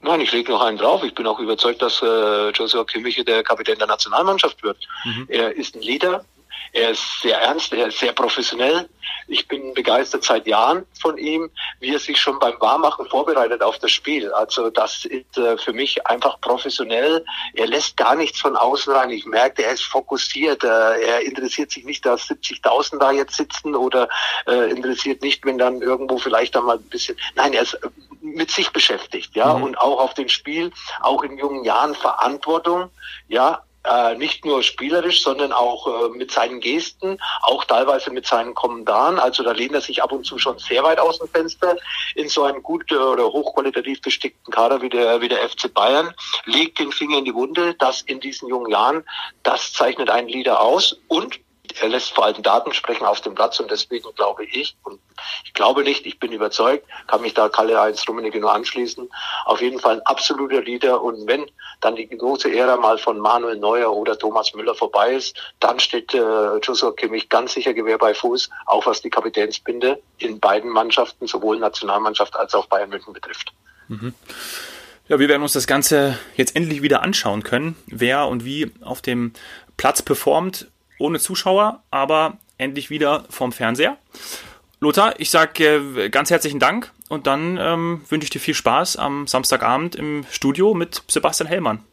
Nein, 0.02 0.22
ich 0.22 0.32
lege 0.32 0.52
noch 0.52 0.62
einen 0.62 0.78
drauf. 0.78 1.04
Ich 1.04 1.14
bin 1.14 1.28
auch 1.28 1.40
überzeugt, 1.40 1.82
dass 1.82 2.02
äh, 2.02 2.50
Joshua 2.50 2.84
Kimmich 2.86 3.24
der 3.24 3.44
Kapitän 3.44 3.78
der 3.78 3.88
Nationalmannschaft 3.88 4.64
wird. 4.64 4.78
Mhm. 5.06 5.26
Er 5.28 5.56
ist 5.56 5.76
ein 5.76 5.82
Leader, 5.82 6.26
er 6.74 6.92
ist 6.92 7.22
sehr 7.22 7.40
ernst, 7.40 7.74
er 7.74 7.88
ist 7.88 8.00
sehr 8.00 8.14
professionell. 8.14 8.90
Ich 9.28 9.48
bin 9.48 9.74
begeistert 9.74 10.24
seit 10.24 10.48
Jahren 10.48 10.86
von 11.00 11.18
ihm, 11.18 11.50
wie 11.80 11.94
er 11.94 12.00
sich 12.00 12.20
schon 12.20 12.40
beim 12.40 12.60
Warmachen 12.60 13.08
vorbereitet 13.08 13.62
auf 13.62 13.78
das 13.80 13.92
Spiel. 13.92 14.32
Also 14.34 14.70
das 14.70 15.06
ist 15.06 15.38
äh, 15.38 15.58
für 15.58 15.74
mich 15.74 16.06
einfach 16.08 16.40
professionell. 16.42 17.26
Er 17.54 17.68
lässt 17.68 17.98
gar 17.98 18.16
nichts 18.16 18.40
von 18.40 18.56
außen 18.56 18.94
rein. 18.94 19.10
Ich 19.10 19.26
merke, 19.26 19.64
er 19.64 19.74
ist 19.74 19.84
fokussiert. 19.84 20.64
Äh, 20.64 21.02
er 21.02 21.22
interessiert 21.22 21.72
sich 21.72 21.84
nicht, 21.84 22.06
dass 22.06 22.30
70.000 22.30 23.00
da 23.00 23.12
jetzt 23.12 23.36
sitzen 23.36 23.76
oder 23.76 24.08
äh, 24.48 24.70
interessiert 24.72 25.22
nicht, 25.22 25.46
wenn 25.46 25.58
dann 25.58 25.82
irgendwo 25.82 26.18
vielleicht 26.18 26.56
einmal 26.56 26.78
ein 26.78 26.90
bisschen. 26.90 27.18
Nein, 27.36 27.54
er 27.54 27.64
ist 27.64 27.78
mit 28.22 28.52
sich 28.52 28.72
beschäftigt, 28.72 29.36
ja, 29.36 29.54
mhm. 29.54 29.64
und 29.64 29.78
auch 29.80 30.00
auf 30.00 30.14
dem 30.14 30.30
Spiel, 30.30 30.72
auch 31.02 31.24
in 31.24 31.38
jungen 31.38 31.64
Jahren 31.64 31.96
Verantwortung, 31.96 32.90
ja, 33.28 33.64
äh, 33.84 34.16
nicht 34.16 34.46
nur 34.46 34.64
spielerisch, 34.64 35.24
sondern 35.24 35.52
auch 35.52 35.88
äh, 35.88 36.10
mit 36.10 36.32
seinen 36.32 36.60
Gesten, 36.60 37.18
auch 37.42 37.66
teilweise 37.66 38.12
mit 38.12 38.28
seinen 38.28 38.54
Kommentaren. 38.54 39.20
Also 39.20 39.44
da 39.44 39.52
lehnt 39.52 39.74
er 39.74 39.82
sich 39.82 40.04
ab 40.04 40.12
und 40.12 40.26
zu 40.26 40.38
schon 40.38 40.60
sehr 40.60 40.84
weit 40.84 41.00
aus 41.00 41.20
dem 41.20 41.28
Fenster 41.28 41.78
in 42.16 42.30
so 42.30 42.44
einem 42.44 42.62
gut 42.62 42.92
äh, 42.92 42.96
oder 42.96 43.26
hochqualitativ 43.26 44.02
gestickten 44.02 44.54
Kader 44.54 44.82
wie 44.82 44.90
der, 44.90 45.22
wie 45.22 45.30
der 45.30 45.50
FC 45.50 45.74
Bayern, 45.74 46.14
legt 46.46 46.80
den 46.80 46.92
Finger 46.92 47.18
in 47.18 47.26
die 47.26 47.34
Wunde. 47.34 47.74
Das 47.76 48.02
in 48.02 48.20
diesen 48.20 48.50
jungen 48.50 48.72
Jahren, 48.72 49.04
das 49.44 49.74
zeichnet 49.74 50.10
einen 50.10 50.28
Leader 50.28 50.62
aus 50.62 51.00
und 51.08 51.40
er 51.80 51.90
lässt 51.90 52.14
vor 52.14 52.26
allem 52.26 52.42
Daten 52.42 52.74
sprechen 52.74 53.06
auf 53.06 53.22
dem 53.22 53.36
Platz 53.36 53.60
und 53.60 53.72
deswegen 53.72 54.08
glaube 54.16 54.46
ich, 54.46 54.76
und 54.84 55.00
ich 55.46 55.54
glaube 55.54 55.84
nicht, 55.84 56.06
ich 56.06 56.20
bin 56.20 56.32
überzeugt, 56.32 56.86
kann 57.08 57.22
mich 57.22 57.34
da 57.34 57.50
Kalle-Heinz 57.50 58.08
Rummenigge 58.08 58.40
nur 58.40 58.54
anschließen, 58.54 59.10
auf 59.46 59.62
jeden 59.62 59.80
Fall 59.80 59.96
ein 59.96 60.02
absoluter 60.02 60.62
Leader 60.62 61.02
und 61.02 61.28
wenn 61.28 61.46
dann 61.80 61.96
die 61.96 62.08
große 62.08 62.54
Ära 62.54 62.78
mal 62.78 62.98
von 62.98 63.20
Manuel 63.20 63.58
Neuer 63.58 63.92
oder 63.92 64.18
Thomas 64.18 64.54
Müller 64.54 64.76
vorbei 64.76 65.14
ist, 65.14 65.36
dann 65.60 65.80
steht 65.80 66.14
äh, 66.14 66.58
Joshua 66.58 66.92
Kimmich 66.94 67.30
ganz 67.30 67.54
sicher 67.54 67.74
Gewehr 67.74 67.98
bei 67.98 68.14
Fuß, 68.14 68.50
auch 68.66 68.86
was 68.86 69.02
die 69.02 69.10
Kapitänsbinde 69.10 70.02
in 70.18 70.40
beiden 70.40 70.70
Mannschaften, 70.70 71.28
sowohl 71.28 71.60
Nationalmannschaft 71.60 72.36
als 72.36 72.54
auch 72.54 72.68
Bayern 72.68 72.90
München 72.90 73.14
betrifft. 73.14 73.54
Mhm. 73.88 74.14
Ja, 75.08 75.20
wir 75.20 75.28
werden 75.28 75.42
uns 75.42 75.54
das 75.54 75.68
Ganze 75.68 76.18
jetzt 76.38 76.56
endlich 76.56 76.82
wieder 76.82 77.02
anschauen 77.02 77.44
können, 77.44 77.76
wer 77.88 78.28
und 78.28 78.46
wie 78.46 78.72
auf 78.82 79.02
dem 79.02 79.34
Platz 79.76 80.02
performt 80.02 80.68
ohne 81.02 81.20
Zuschauer, 81.20 81.84
aber 81.92 82.38
endlich 82.58 82.90
wieder 82.90 83.26
vorm 83.30 83.52
Fernseher. 83.52 83.98
Lothar, 84.80 85.20
ich 85.20 85.30
sage 85.30 85.64
äh, 85.98 86.10
ganz 86.10 86.32
herzlichen 86.32 86.60
Dank 86.60 86.92
und 87.10 87.28
dann 87.28 87.58
ähm, 87.60 88.02
wünsche 88.10 88.26
ich 88.26 88.30
dir 88.30 88.40
viel 88.40 88.54
Spaß 88.54 88.96
am 88.96 89.28
Samstagabend 89.28 89.96
im 89.96 90.26
Studio 90.32 90.74
mit 90.74 91.04
Sebastian 91.08 91.48
Hellmann. 91.48 91.84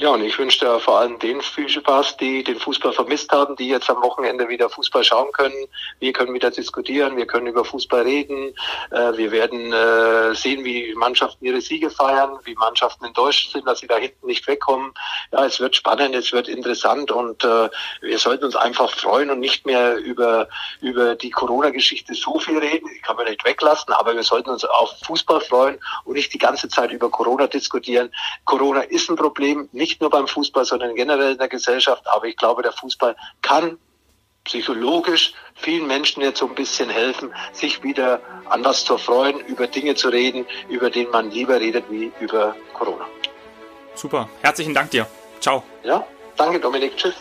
Ja, 0.00 0.10
und 0.10 0.22
ich 0.22 0.38
wünsche 0.38 0.60
dir 0.60 0.78
vor 0.78 1.00
allem 1.00 1.18
den 1.18 1.40
viel 1.40 1.68
Spaß, 1.68 2.18
die 2.18 2.44
den 2.44 2.60
Fußball 2.60 2.92
vermisst 2.92 3.32
haben, 3.32 3.56
die 3.56 3.66
jetzt 3.66 3.90
am 3.90 4.00
Wochenende 4.00 4.48
wieder 4.48 4.70
Fußball 4.70 5.02
schauen 5.02 5.32
können. 5.32 5.66
Wir 5.98 6.12
können 6.12 6.32
wieder 6.32 6.52
diskutieren, 6.52 7.16
wir 7.16 7.26
können 7.26 7.48
über 7.48 7.64
Fußball 7.64 8.02
reden. 8.02 8.54
Äh, 8.92 9.16
wir 9.16 9.32
werden 9.32 9.72
äh, 9.72 10.36
sehen, 10.36 10.64
wie 10.64 10.94
Mannschaften 10.94 11.44
ihre 11.44 11.60
Siege 11.60 11.90
feiern, 11.90 12.38
wie 12.44 12.54
Mannschaften 12.54 13.06
enttäuscht 13.06 13.50
sind, 13.50 13.66
dass 13.66 13.80
sie 13.80 13.88
da 13.88 13.96
hinten 13.96 14.24
nicht 14.28 14.46
wegkommen. 14.46 14.94
Ja, 15.32 15.44
es 15.44 15.58
wird 15.58 15.74
spannend, 15.74 16.14
es 16.14 16.30
wird 16.30 16.46
interessant 16.46 17.10
und 17.10 17.42
äh, 17.42 17.68
wir 18.00 18.18
sollten 18.20 18.44
uns 18.44 18.54
einfach 18.54 18.92
freuen 18.92 19.30
und 19.30 19.40
nicht 19.40 19.66
mehr 19.66 19.96
über, 19.96 20.48
über 20.80 21.16
die 21.16 21.30
Corona-Geschichte 21.30 22.14
so 22.14 22.38
viel 22.38 22.58
reden. 22.58 22.88
Die 22.94 23.00
kann 23.00 23.16
man 23.16 23.26
nicht 23.26 23.44
weglassen, 23.44 23.92
aber 23.94 24.14
wir 24.14 24.22
sollten 24.22 24.50
uns 24.50 24.64
auf 24.64 24.94
Fußball 25.04 25.40
freuen 25.40 25.80
und 26.04 26.14
nicht 26.14 26.32
die 26.32 26.38
ganze 26.38 26.68
Zeit 26.68 26.92
über 26.92 27.10
Corona 27.10 27.48
diskutieren. 27.48 28.12
Corona 28.44 28.82
ist 28.82 29.10
ein 29.10 29.16
Problem, 29.16 29.68
nicht 29.72 29.87
nicht 29.88 30.00
nur 30.02 30.10
beim 30.10 30.28
Fußball, 30.28 30.64
sondern 30.64 30.94
generell 30.94 31.32
in 31.32 31.38
der 31.38 31.48
Gesellschaft. 31.48 32.02
Aber 32.06 32.26
ich 32.26 32.36
glaube, 32.36 32.62
der 32.62 32.72
Fußball 32.72 33.16
kann 33.40 33.78
psychologisch 34.44 35.32
vielen 35.54 35.86
Menschen 35.86 36.22
jetzt 36.22 36.38
so 36.38 36.46
ein 36.46 36.54
bisschen 36.54 36.90
helfen, 36.90 37.32
sich 37.52 37.82
wieder 37.82 38.20
an 38.48 38.64
was 38.64 38.84
zu 38.84 38.98
freuen, 38.98 39.40
über 39.46 39.66
Dinge 39.66 39.94
zu 39.94 40.08
reden, 40.08 40.46
über 40.68 40.90
denen 40.90 41.10
man 41.10 41.30
lieber 41.30 41.60
redet 41.60 41.84
wie 41.90 42.12
über 42.20 42.54
Corona. 42.74 43.06
Super. 43.94 44.28
Herzlichen 44.42 44.74
Dank 44.74 44.90
dir. 44.90 45.06
Ciao. 45.40 45.62
Ja, 45.82 46.06
danke 46.36 46.60
Dominik. 46.60 46.96
Tschüss. 46.96 47.14